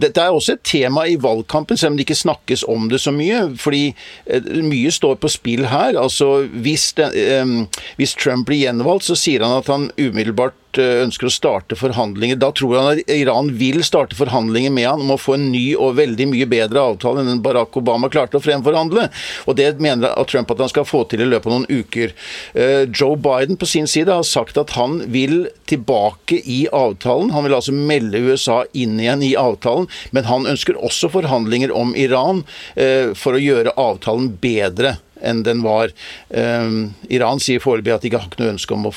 dette 0.00 0.22
er 0.22 0.32
også 0.32 0.56
et 0.56 0.64
tema 0.64 1.04
i 1.08 1.18
valgkampen, 1.20 1.76
selv 1.76 1.92
om 1.92 1.98
det 1.98 2.06
ikke 2.06 2.20
snakkes 2.22 2.64
om 2.70 2.88
det 2.88 3.02
så 3.02 3.12
mye. 3.14 3.44
Fordi 3.60 3.84
eh, 4.26 4.48
mye 4.64 4.92
står 4.94 5.18
på 5.20 5.30
spill 5.32 5.66
her. 5.68 5.98
Altså, 6.00 6.48
hvis, 6.64 6.92
den, 6.98 7.12
eh, 7.12 7.84
hvis 8.00 8.16
Trump 8.16 8.48
blir 8.48 8.64
gjenvalgt, 8.64 9.08
så 9.10 9.18
sier 9.18 9.44
han 9.44 9.58
at 9.58 9.70
han 9.72 9.90
umiddelbart 10.00 10.56
Eh, 10.80 11.02
ønsker 11.04 11.28
å 11.28 11.32
starte 11.32 11.76
forhandlinger. 11.76 12.38
Da 12.40 12.48
tror 12.56 12.78
han 12.78 12.90
at 12.94 13.10
Iran 13.12 13.50
vil 13.60 13.82
starte 13.84 14.16
forhandlinger 14.16 14.72
med 14.72 14.86
han 14.88 15.02
om 15.04 15.12
å 15.12 15.20
få 15.20 15.34
en 15.36 15.50
ny 15.52 15.74
og 15.76 15.98
veldig 15.98 16.26
mye 16.30 16.46
bedre 16.48 16.80
avtale 16.92 17.20
enn 17.20 17.28
den 17.28 17.42
Barack 17.44 17.76
Obama 17.76 18.08
klarte 18.12 18.38
å 18.38 18.44
fremforhandle. 18.44 19.08
Og 19.46 19.56
Det 19.56 19.68
mener 19.82 20.14
Trump 20.24 20.50
at 20.50 20.62
han 20.64 20.70
skal 20.72 20.86
få 20.88 21.04
til 21.08 21.20
i 21.20 21.28
løpet 21.28 21.50
av 21.50 21.52
noen 21.52 21.68
uker. 21.68 22.14
Eh, 22.54 22.86
Joe 22.88 23.16
Biden 23.20 23.58
på 23.60 23.68
sin 23.68 23.86
side 23.86 24.08
har 24.08 24.24
sagt 24.24 24.56
at 24.56 24.72
han 24.78 25.02
vil 25.12 25.50
tilbake 25.68 26.40
i 26.40 26.66
avtalen. 26.72 27.32
Han 27.36 27.44
vil 27.44 27.58
altså 27.58 27.76
melde 27.76 28.22
USA 28.24 28.62
inn 28.72 28.98
igjen 29.00 29.22
i 29.22 29.34
avtalen, 29.36 29.81
men 30.10 30.28
han 30.28 30.48
ønsker 30.50 30.78
også 30.78 31.12
forhandlinger 31.12 31.72
om 31.74 31.96
Iran 31.98 32.44
eh, 32.74 33.12
for 33.18 33.36
å 33.38 33.42
gjøre 33.42 33.76
avtalen 33.80 34.34
bedre 34.42 34.98
enn 35.22 35.42
den 35.42 35.62
var. 35.62 35.92
Um, 36.28 36.94
Iran 37.08 37.40
sier 37.40 37.62
foreløpig 37.62 37.94
at 37.94 38.04
de 38.04 38.10
ikke 38.10 38.22
har 38.24 38.36
noe 38.40 38.52
ønske 38.56 38.74
om 38.74 38.88
å, 38.88 38.92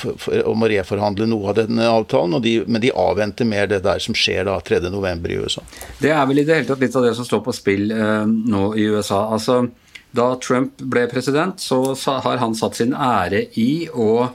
om 0.50 0.66
å 0.66 0.70
reforhandle 0.72 1.28
noe 1.30 1.52
av 1.52 1.60
denne 1.60 1.88
avtalen, 1.92 2.40
de, 2.42 2.58
men 2.66 2.84
de 2.84 2.92
avventer 2.92 3.48
mer 3.50 3.70
det 3.72 3.84
der 3.86 4.02
som 4.02 4.18
skjer 4.18 4.48
da 4.50 4.58
3.11. 4.66 5.30
i 5.30 5.40
USA. 5.46 5.64
Det 6.02 6.14
er 6.14 6.26
vel 6.30 6.42
i 6.42 6.48
det 6.48 6.60
hele 6.60 6.70
tatt 6.72 6.84
litt 6.84 6.98
av 6.98 7.06
det 7.06 7.16
som 7.18 7.28
står 7.28 7.46
på 7.46 7.56
spill 7.56 7.94
uh, 7.94 8.26
nå 8.26 8.68
i 8.74 8.88
USA. 8.90 9.28
Altså, 9.38 9.62
da 10.16 10.32
Trump 10.42 10.82
ble 10.82 11.06
president, 11.12 11.62
så 11.62 11.94
har 12.26 12.42
han 12.42 12.56
satt 12.58 12.80
sin 12.80 12.96
ære 12.96 13.48
i 13.62 13.88
å 13.92 14.30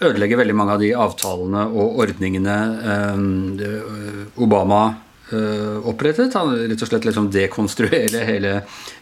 ødelegge 0.00 0.38
veldig 0.40 0.56
mange 0.56 0.74
av 0.74 0.82
de 0.82 0.94
avtalene 0.96 1.66
og 1.76 2.00
ordningene 2.06 2.56
um, 3.12 4.30
Obama 4.40 4.82
opprettet. 5.86 6.34
Han 6.34 6.54
rett 6.56 6.82
og 6.82 6.90
slett 6.90 7.06
liksom 7.06 7.30
dekonstruerer 7.32 8.26
hele 8.28 8.52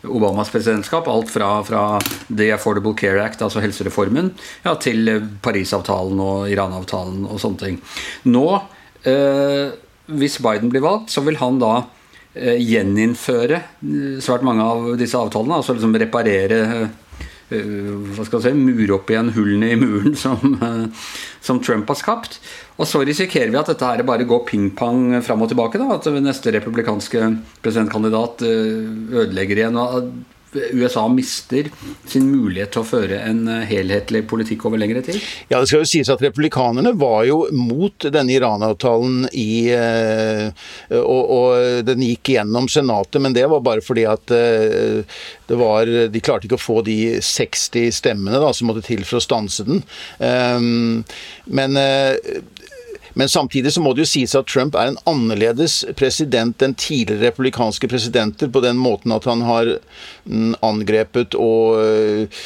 Obamas 0.06 0.52
presidentskap. 0.52 1.08
Alt 1.08 1.32
fra, 1.32 1.50
fra 1.66 1.82
The 2.28 2.50
Affordable 2.56 2.94
Care 2.99 3.23
Act, 3.25 3.42
altså 3.44 3.62
helsereformen, 3.64 4.32
ja, 4.64 4.75
til 4.80 5.11
Parisavtalen 5.44 6.20
og 6.23 6.49
Iran-avtalen 6.52 7.25
og 7.28 7.40
sånne 7.42 7.62
ting. 7.64 7.78
Nå, 8.28 8.47
eh, 9.08 9.68
hvis 10.08 10.38
Biden 10.44 10.73
blir 10.73 10.85
valgt, 10.85 11.12
så 11.12 11.25
vil 11.26 11.38
han 11.40 11.58
da 11.61 11.75
eh, 12.35 12.56
gjeninnføre 12.62 13.58
eh, 13.58 14.16
svært 14.25 14.47
mange 14.47 14.64
av 14.64 14.88
disse 15.00 15.18
avtalene. 15.18 15.58
Altså 15.61 15.76
liksom 15.76 15.97
reparere 16.00 16.61
eh, 16.64 16.88
hva 17.49 18.25
skal 18.28 18.43
si, 18.45 18.52
mure 18.52 18.93
opp 18.99 19.09
igjen 19.12 19.31
hullene 19.33 19.71
i 19.73 19.78
muren 19.81 20.17
som, 20.25 20.59
som 21.40 21.61
Trump 21.64 21.88
har 21.88 22.00
skapt. 22.00 22.40
Og 22.78 22.87
så 22.87 23.02
risikerer 23.07 23.50
vi 23.50 23.61
at 23.61 23.71
dette 23.73 23.87
her 23.88 24.05
bare 24.07 24.26
går 24.28 24.45
ping-pong 24.49 25.19
fram 25.26 25.43
og 25.43 25.50
tilbake. 25.50 25.81
Da, 25.81 25.88
at 25.97 26.09
neste 26.23 26.52
republikanske 26.55 27.23
presidentkandidat 27.64 28.45
eh, 28.47 28.90
ødelegger 29.25 29.64
igjen. 29.64 29.81
og 29.81 30.12
USA 30.52 31.09
mister 31.09 31.69
sin 32.09 32.28
mulighet 32.31 32.73
til 32.73 32.83
å 32.83 32.88
føre 32.88 33.21
en 33.26 33.43
eh, 33.52 33.64
helhetlig 33.69 34.23
politikk 34.31 34.67
over 34.69 34.81
lengre 34.81 35.02
tid? 35.05 35.21
Ja, 35.50 35.61
Det 35.61 35.69
skal 35.71 35.85
jo 35.85 35.90
sies 35.90 36.11
at 36.12 36.23
republikanerne 36.25 36.95
var 36.99 37.26
jo 37.28 37.43
mot 37.52 38.09
denne 38.09 38.35
Iran-avtalen 38.37 39.28
i 39.33 39.69
eh, 39.75 40.49
og, 40.99 41.23
og, 41.38 41.83
den 41.88 42.05
gikk 42.05 42.33
gjennom 42.35 42.69
Senatet, 42.73 43.21
men 43.23 43.37
det 43.37 43.47
var 43.50 43.64
bare 43.64 43.85
fordi 43.85 44.05
at 44.09 44.28
det 44.28 45.57
var 45.59 45.88
De 46.12 46.21
klarte 46.25 46.49
ikke 46.49 46.59
å 46.59 46.61
få 46.61 46.81
de 46.87 47.19
60 47.25 47.93
stemmene 47.95 48.40
da, 48.40 48.50
som 48.55 48.69
måtte 48.71 48.85
til 48.87 49.05
for 49.09 49.19
å 49.19 49.25
stanse 49.25 49.64
den. 49.67 49.83
Men 50.19 51.78
men 53.19 53.29
samtidig 53.29 53.73
så 53.75 53.83
må 53.83 53.93
det 53.95 54.05
jo 54.05 54.11
sies 54.13 54.35
at 54.39 54.47
Trump 54.47 54.77
er 54.79 54.93
en 54.93 54.99
annerledes 55.11 55.81
president 55.99 56.63
enn 56.63 56.77
tidligere 56.79 57.33
republikanske 57.33 57.91
presidenter, 57.91 58.51
på 58.53 58.63
den 58.63 58.79
måten 58.79 59.15
at 59.15 59.27
han 59.27 59.43
har 59.43 59.73
mm, 60.25 60.53
angrepet 60.63 61.35
og 61.35 61.81
øh, 61.83 62.43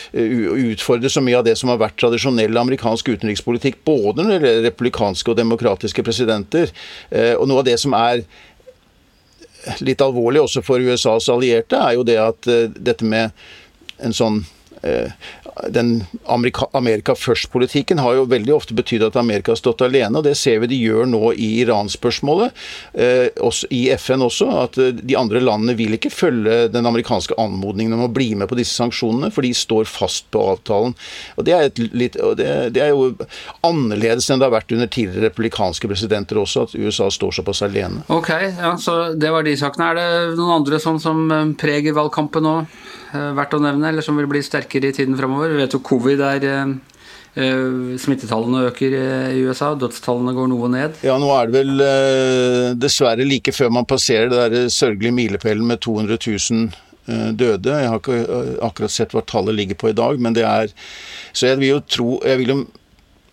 utfordret 0.72 1.12
så 1.12 1.20
mye 1.24 1.36
av 1.42 1.44
det 1.44 1.58
som 1.60 1.72
har 1.72 1.82
vært 1.82 1.98
tradisjonell 2.00 2.56
amerikansk 2.56 3.12
utenrikspolitikk, 3.12 3.82
både 3.84 4.24
når 4.24 4.32
det 4.32 4.38
gjelder 4.40 4.66
republikanske 4.70 5.34
og 5.34 5.38
demokratiske 5.42 6.06
presidenter. 6.06 6.72
Eh, 7.10 7.34
og 7.36 7.44
noe 7.50 7.60
av 7.60 7.68
det 7.68 7.76
som 7.82 7.92
er 7.98 8.24
litt 9.84 10.00
alvorlig 10.02 10.40
også 10.42 10.64
for 10.64 10.82
USAs 10.82 11.28
allierte, 11.32 11.78
er 11.78 11.98
jo 11.98 12.08
det 12.08 12.18
at 12.22 12.48
øh, 12.48 12.72
dette 12.72 13.06
med 13.06 13.36
en 14.02 14.16
sånn 14.16 14.42
den 15.68 16.04
Amerika, 16.26 16.66
Amerika 16.72 17.14
først-politikken 17.14 18.00
har 18.02 18.16
jo 18.16 18.24
veldig 18.30 18.54
ofte 18.54 18.74
betydd 18.74 19.04
at 19.06 19.18
Amerika 19.20 19.52
har 19.52 19.60
stått 19.60 19.84
alene, 19.84 20.18
og 20.18 20.26
det 20.26 20.34
ser 20.40 20.62
vi 20.62 20.70
de 20.72 20.78
gjør 20.80 21.06
nå 21.10 21.32
i 21.36 21.48
Iran-spørsmålet, 21.62 22.56
i 23.70 23.82
FN 24.00 24.24
også, 24.26 24.48
at 24.64 24.78
de 25.02 25.16
andre 25.18 25.42
landene 25.44 25.76
vil 25.78 25.96
ikke 25.96 26.12
følge 26.12 26.56
den 26.72 26.88
amerikanske 26.88 27.36
anmodningen 27.40 27.94
om 27.96 28.06
å 28.06 28.12
bli 28.12 28.32
med 28.38 28.50
på 28.50 28.58
disse 28.58 28.74
sanksjonene, 28.80 29.30
for 29.34 29.46
de 29.46 29.52
står 29.56 29.88
fast 29.90 30.28
på 30.34 30.42
avtalen. 30.54 30.96
Og 31.36 31.46
Det 31.46 31.54
er, 31.56 31.70
litt, 31.92 32.18
det, 32.38 32.48
det 32.74 32.82
er 32.82 32.92
jo 32.92 33.12
annerledes 33.66 34.30
enn 34.30 34.42
det 34.42 34.48
har 34.48 34.56
vært 34.56 34.72
under 34.74 34.90
tidligere 34.90 35.28
republikanske 35.28 35.90
presidenter 35.90 36.40
også, 36.40 36.66
at 36.66 36.76
USA 36.78 37.10
står 37.12 37.38
såpass 37.38 37.62
alene. 37.66 38.02
Ok, 38.12 38.32
ja, 38.32 38.74
så 38.80 39.12
det 39.14 39.30
var 39.34 39.46
de 39.46 39.56
sakene. 39.58 39.92
Er 39.92 40.00
det 40.00 40.40
noen 40.40 40.58
andre 40.60 40.80
sånn 40.82 41.00
som 41.02 41.54
preger 41.60 41.96
valgkampen 41.96 42.46
nå? 42.46 42.56
Eh, 43.12 43.32
verdt 43.36 43.58
å 43.58 43.60
nevne, 43.60 43.90
eller 43.90 44.04
som 44.04 44.16
vil 44.16 44.28
bli 44.30 44.40
sterkere 44.44 44.88
i 44.88 44.96
tiden 44.96 45.18
framover? 45.18 45.52
Vi 45.52 45.60
vet 45.60 45.76
jo 45.76 45.82
covid 45.84 46.22
er 46.24 46.46
eh, 46.48 46.70
eh, 47.44 47.96
Smittetallene 48.00 48.64
øker 48.70 48.96
i 48.96 49.42
USA, 49.44 49.74
dødstallene 49.76 50.32
går 50.36 50.48
noe 50.52 50.70
ned. 50.72 50.96
Ja, 51.04 51.18
nå 51.20 51.28
er 51.36 51.50
det 51.50 51.60
vel 51.60 51.84
dessverre 52.80 53.26
like 53.28 53.52
før 53.52 53.74
man 53.76 53.88
passerer 53.88 54.32
det 54.32 54.40
der 54.54 54.72
sørgelige 54.72 55.16
milepælen 55.18 55.68
med 55.68 55.84
200 55.84 56.18
000 56.24 56.72
døde. 57.36 57.72
Jeg 57.82 57.90
har 57.90 57.98
ikke 57.98 58.18
akkurat 58.62 58.92
sett 58.94 59.12
hva 59.12 59.24
tallet 59.26 59.56
ligger 59.58 59.76
på 59.80 59.90
i 59.90 59.96
dag, 59.98 60.20
men 60.22 60.36
det 60.36 60.44
er 60.46 60.70
Så 61.34 61.48
jeg 61.48 61.58
vil 61.58 61.72
jo 61.72 61.80
tro 61.82 62.10
Jeg 62.22 62.38
vil 62.38 62.52
jo 62.52 62.58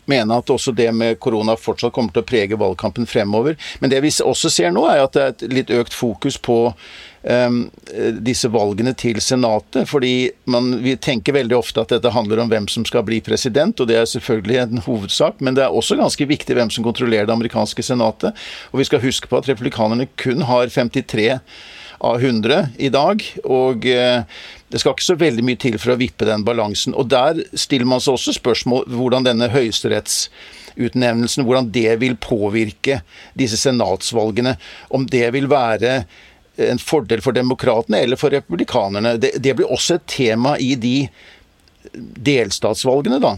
mene 0.10 0.40
at 0.40 0.50
også 0.54 0.74
det 0.76 0.90
med 0.96 1.20
korona 1.22 1.56
fortsatt 1.60 1.94
kommer 1.96 2.14
til 2.16 2.24
å 2.24 2.30
prege 2.30 2.60
valgkampen 2.60 3.08
fremover. 3.10 3.58
Men 3.80 3.94
det 3.94 4.02
vi 4.06 4.12
også 4.24 4.52
ser 4.54 4.74
nå, 4.76 4.86
er 4.90 5.04
at 5.04 5.16
det 5.16 5.24
er 5.24 5.36
et 5.36 5.46
litt 5.54 5.74
økt 5.74 5.96
fokus 5.96 6.40
på 6.42 6.58
um, 7.24 7.62
disse 8.26 8.50
valgene 8.52 8.94
til 8.98 9.22
Senatet. 9.24 9.88
Fordi 9.90 10.30
man, 10.50 10.72
vi 10.84 10.96
tenker 10.98 11.38
veldig 11.38 11.58
ofte 11.60 11.84
at 11.84 11.94
dette 11.96 12.14
handler 12.16 12.44
om 12.44 12.52
hvem 12.52 12.70
som 12.72 12.86
skal 12.88 13.06
bli 13.08 13.22
president, 13.26 13.80
og 13.80 13.90
det 13.90 14.00
er 14.00 14.10
selvfølgelig 14.10 14.62
en 14.64 14.84
hovedsak, 14.88 15.42
men 15.44 15.58
det 15.58 15.66
er 15.66 15.76
også 15.76 16.00
ganske 16.00 16.30
viktig 16.30 16.58
hvem 16.58 16.72
som 16.74 16.86
kontrollerer 16.88 17.30
det 17.30 17.36
amerikanske 17.36 17.86
senatet. 17.86 18.48
Og 18.74 18.84
vi 18.84 18.90
skal 18.90 19.04
huske 19.04 19.30
på 19.30 19.42
at 19.42 19.52
republikanerne 19.52 20.10
kun 20.20 20.48
har 20.50 20.72
53 20.74 21.36
av 22.00 22.22
100 22.24 22.68
i 22.78 22.90
dag. 22.94 23.24
Og 23.44 23.86
eh, 23.90 24.24
det 24.70 24.82
skal 24.82 24.96
ikke 24.96 25.08
så 25.08 25.18
veldig 25.20 25.46
mye 25.46 25.60
til 25.60 25.78
for 25.82 25.94
å 25.94 26.00
vippe 26.00 26.28
den 26.28 26.46
balansen. 26.48 26.96
Og 26.96 27.10
der 27.12 27.42
stiller 27.58 27.90
man 27.90 28.04
seg 28.04 28.18
også 28.18 28.36
spørsmål 28.38 28.88
hvordan 28.94 29.28
denne 29.28 29.52
høyesterettsutnevnelsen 29.54 31.48
hvordan 31.48 31.72
det 31.76 32.00
vil 32.04 32.18
påvirke 32.22 33.02
disse 33.40 33.60
senatsvalgene. 33.62 34.56
Om 34.96 35.08
det 35.12 35.28
vil 35.36 35.50
være 35.52 36.04
en 36.60 36.82
fordel 36.82 37.22
for 37.24 37.36
demokratene 37.36 38.02
eller 38.04 38.20
for 38.20 38.34
republikanerne. 38.36 39.16
Det, 39.22 39.38
det 39.40 39.56
blir 39.56 39.72
også 39.72 40.00
et 40.00 40.08
tema 40.12 40.58
i 40.60 40.74
de 40.80 40.98
delstatsvalgene 41.94 43.20
da, 43.24 43.34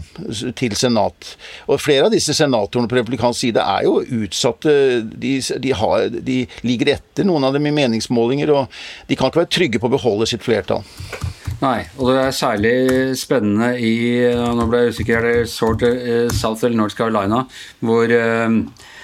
til 0.58 0.76
senat. 0.78 1.34
Og 1.68 1.80
Flere 1.82 2.08
av 2.08 2.14
disse 2.14 2.34
senatorene 2.36 2.90
på 2.90 2.98
republikansk 2.98 3.46
side 3.46 3.62
er 3.62 3.86
jo 3.86 3.98
utsatte. 4.22 4.74
De, 5.02 5.34
de, 5.40 5.74
har, 5.76 6.08
de, 6.12 6.42
ligger 6.66 6.94
etter 6.96 7.28
noen 7.28 7.48
av 7.48 7.56
dem 7.56 7.68
i 7.68 7.74
meningsmålinger, 7.74 8.52
og 8.54 8.82
de 9.08 9.18
kan 9.18 9.30
ikke 9.30 9.44
være 9.44 9.54
trygge 9.58 9.82
på 9.82 9.90
å 9.90 9.96
beholde 9.96 10.28
sitt 10.30 10.44
flertall. 10.44 10.84
Nei, 11.62 11.84
og 12.00 12.08
det 12.10 12.22
er 12.24 12.34
særlig 12.34 12.74
spennende 13.20 13.76
i 13.78 13.92
Nå 14.34 14.64
ble 14.66 14.80
jeg 14.82 14.96
usikker, 14.96 15.22
er 15.22 15.44
det 15.78 15.92
eh, 15.92 16.32
South 16.34 16.64
eller 16.64 16.80
North 16.80 16.98
Carolina, 16.98 17.44
hvor 17.78 18.10
eh, 18.10 18.56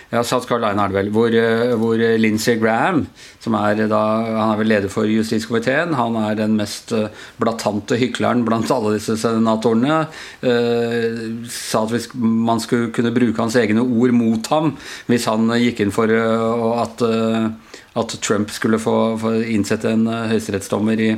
ja, 0.09 0.23
South 0.25 0.49
Carolina 0.49 0.87
er 0.87 0.93
det 0.93 0.97
vel. 0.97 1.11
Hvor, 1.13 1.35
eh, 1.37 1.75
hvor 1.77 2.01
Lindsey 2.21 2.57
Graham, 2.61 3.03
som 3.45 3.57
er 3.59 3.83
da, 3.91 4.01
han 4.25 4.55
er 4.55 4.61
vel 4.63 4.71
leder 4.73 4.93
for 4.93 5.05
justiskomiteen, 5.05 5.93
han 5.99 6.17
er 6.23 6.39
den 6.39 6.57
mest 6.57 6.95
eh, 6.97 7.11
blatante 7.41 7.99
hykleren 8.01 8.45
blant 8.49 8.73
alle 8.73 8.95
disse 8.97 9.19
senatorene, 9.21 10.01
eh, 10.41 11.21
sa 11.53 11.85
at 11.85 11.93
hvis 11.93 12.09
man 12.17 12.61
skulle 12.65 12.89
kunne 12.97 13.13
bruke 13.13 13.43
hans 13.43 13.59
egne 13.61 13.85
ord 13.85 14.17
mot 14.17 14.49
ham 14.53 14.75
hvis 15.11 15.29
han 15.29 15.53
gikk 15.61 15.85
inn 15.85 15.95
for 15.95 16.09
at 16.09 17.05
at 17.99 18.13
Trump 18.23 18.51
skulle 18.55 18.79
få, 18.79 19.17
få 19.19 19.33
innsette 19.51 19.91
en 19.91 20.05
høyesterettsdommer 20.07 21.01
i 21.03 21.09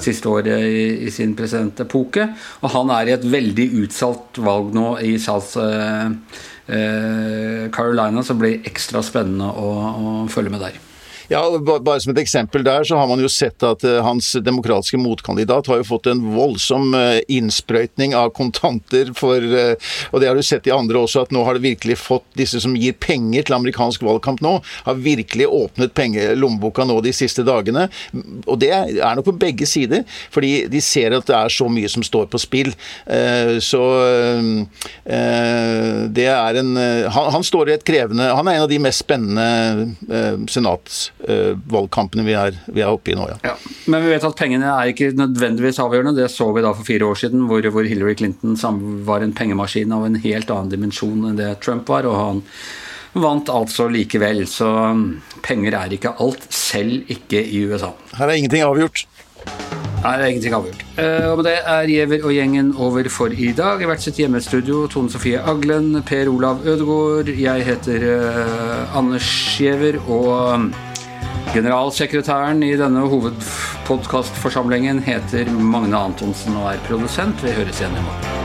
siste 0.00 0.30
året 0.30 0.62
i, 0.64 0.84
i, 1.04 1.10
sin 1.12 1.34
presidentepoke. 1.36 2.30
Og 2.62 2.72
han 2.72 2.92
er 2.94 3.10
i 3.10 3.14
et 3.16 3.26
veldig 3.28 3.66
utsatt 3.82 4.40
valg 4.40 4.70
nå 4.72 4.94
i 5.04 5.18
South 5.20 5.58
Carolina, 7.74 8.22
som 8.26 8.38
blir 8.38 8.62
ekstra 8.68 9.02
spennende 9.02 9.48
å, 9.50 9.72
å 9.90 10.14
følge 10.30 10.54
med 10.54 10.62
der. 10.62 10.78
Ja, 11.30 11.44
Bare 11.62 12.00
som 12.02 12.10
et 12.10 12.18
eksempel 12.24 12.64
der, 12.66 12.82
så 12.82 12.96
har 12.98 13.06
man 13.06 13.20
jo 13.22 13.28
sett 13.30 13.62
at 13.62 13.84
uh, 13.86 14.00
hans 14.02 14.32
demokratiske 14.42 14.98
motkandidat 14.98 15.68
har 15.70 15.78
jo 15.78 15.86
fått 15.86 16.08
en 16.10 16.24
voldsom 16.34 16.90
uh, 16.90 17.20
innsprøytning 17.30 18.16
av 18.18 18.32
kontanter 18.34 19.12
for 19.14 19.38
uh, 19.38 19.92
Og 20.10 20.18
det 20.18 20.26
har 20.26 20.34
du 20.34 20.42
sett 20.42 20.66
i 20.66 20.74
andre 20.74 20.98
også, 20.98 21.22
at 21.22 21.34
nå 21.34 21.44
har 21.46 21.54
det 21.54 21.62
virkelig 21.62 22.00
fått 22.02 22.26
disse 22.34 22.58
som 22.64 22.74
gir 22.74 22.96
penger 22.98 23.46
til 23.46 23.54
amerikansk 23.60 24.02
valgkamp 24.02 24.42
nå, 24.42 24.56
har 24.88 24.98
virkelig 24.98 25.46
åpnet 25.46 25.94
penge, 25.94 26.24
lommeboka 26.34 26.82
nå 26.88 26.98
de 27.06 27.12
siste 27.14 27.44
dagene. 27.46 27.86
Og 28.50 28.58
det 28.58 28.72
er 28.74 29.14
nok 29.14 29.28
på 29.28 29.36
begge 29.44 29.68
sider, 29.70 30.02
fordi 30.34 30.66
de 30.72 30.82
ser 30.82 31.14
at 31.14 31.30
det 31.30 31.36
er 31.38 31.54
så 31.54 31.68
mye 31.70 31.90
som 31.92 32.02
står 32.06 32.26
på 32.32 32.40
spill. 32.42 32.72
Så 33.62 33.82
det 36.16 36.26
er 36.26 36.60
en 36.60 36.72
han, 36.74 37.30
han, 37.36 37.46
står 37.46 37.70
i 37.70 37.74
et 37.76 37.86
krevende 37.86 38.28
Han 38.34 38.48
er 38.48 38.58
en 38.58 38.66
av 38.66 38.70
de 38.70 38.80
mest 38.82 39.04
spennende 39.04 40.46
senats 40.50 41.10
valgkampene 41.70 42.24
vi 42.26 42.34
er, 42.38 42.56
vi 42.72 42.80
er 42.84 42.90
oppe 42.90 43.12
i 43.12 43.16
nå, 43.18 43.26
ja. 43.28 43.38
ja. 43.44 43.54
Men 43.92 44.04
vi 44.06 44.12
vet 44.14 44.24
at 44.24 44.38
pengene 44.38 44.70
er 44.72 44.92
ikke 44.92 45.10
nødvendigvis 45.18 45.80
avgjørende. 45.82 46.16
Det 46.16 46.30
så 46.32 46.48
vi 46.56 46.64
da 46.64 46.72
for 46.76 46.88
fire 46.88 47.08
år 47.08 47.18
siden, 47.20 47.46
hvor, 47.50 47.64
hvor 47.74 47.88
Hillary 47.88 48.16
Clinton 48.16 48.56
var 49.06 49.24
en 49.24 49.34
pengemaskin 49.36 49.92
av 49.92 50.06
en 50.08 50.20
helt 50.22 50.52
annen 50.54 50.72
dimensjon 50.72 51.28
enn 51.28 51.40
det 51.40 51.56
Trump 51.64 51.88
var. 51.90 52.08
og 52.08 52.16
han 52.20 52.44
vant 53.18 53.50
altså 53.52 53.88
likevel. 53.90 54.44
Så 54.48 54.68
um, 54.68 55.04
penger 55.46 55.76
er 55.78 55.96
ikke 55.96 56.14
alt, 56.22 56.46
selv 56.54 57.10
ikke 57.10 57.42
i 57.42 57.64
USA. 57.66 57.92
Her 58.18 58.28
er 58.28 58.40
ingenting 58.40 58.64
avgjort. 58.66 59.06
Her 60.00 60.22
er 60.22 60.30
ingenting 60.30 60.54
avgjort. 60.56 60.84
Uh, 60.96 61.30
og 61.32 61.40
med 61.40 61.48
det 61.50 61.56
er 61.58 61.90
Giæver 61.90 62.26
og 62.26 62.34
gjengen 62.34 62.74
over 62.76 63.08
for 63.12 63.34
i 63.34 63.50
dag. 63.56 63.82
I 63.82 63.88
hvert 63.90 64.04
sitt 64.04 64.20
hjemmestudio 64.20 64.86
Tone 64.92 65.12
Sofie 65.12 65.40
Aglen, 65.40 66.02
Per 66.06 66.30
Olav 66.32 66.62
Ødegaard. 66.66 67.32
Jeg 67.34 67.66
heter 67.66 68.06
uh, 68.14 68.98
Anders 68.98 69.32
Giæver, 69.56 70.00
og 70.06 70.54
um, 70.54 70.70
Generalsekretæren 71.50 72.62
i 72.62 72.76
denne 72.78 73.00
hovedpodkastforsamlingen 73.10 75.02
heter 75.02 75.50
Magne 75.50 75.98
Antonsen 75.98 76.56
og 76.56 76.68
er 76.74 76.84
produsent. 76.86 77.42
Vi 77.42 77.56
høres 77.56 77.82
igjen 77.82 77.98
i 77.98 78.04
morgen. 78.06 78.39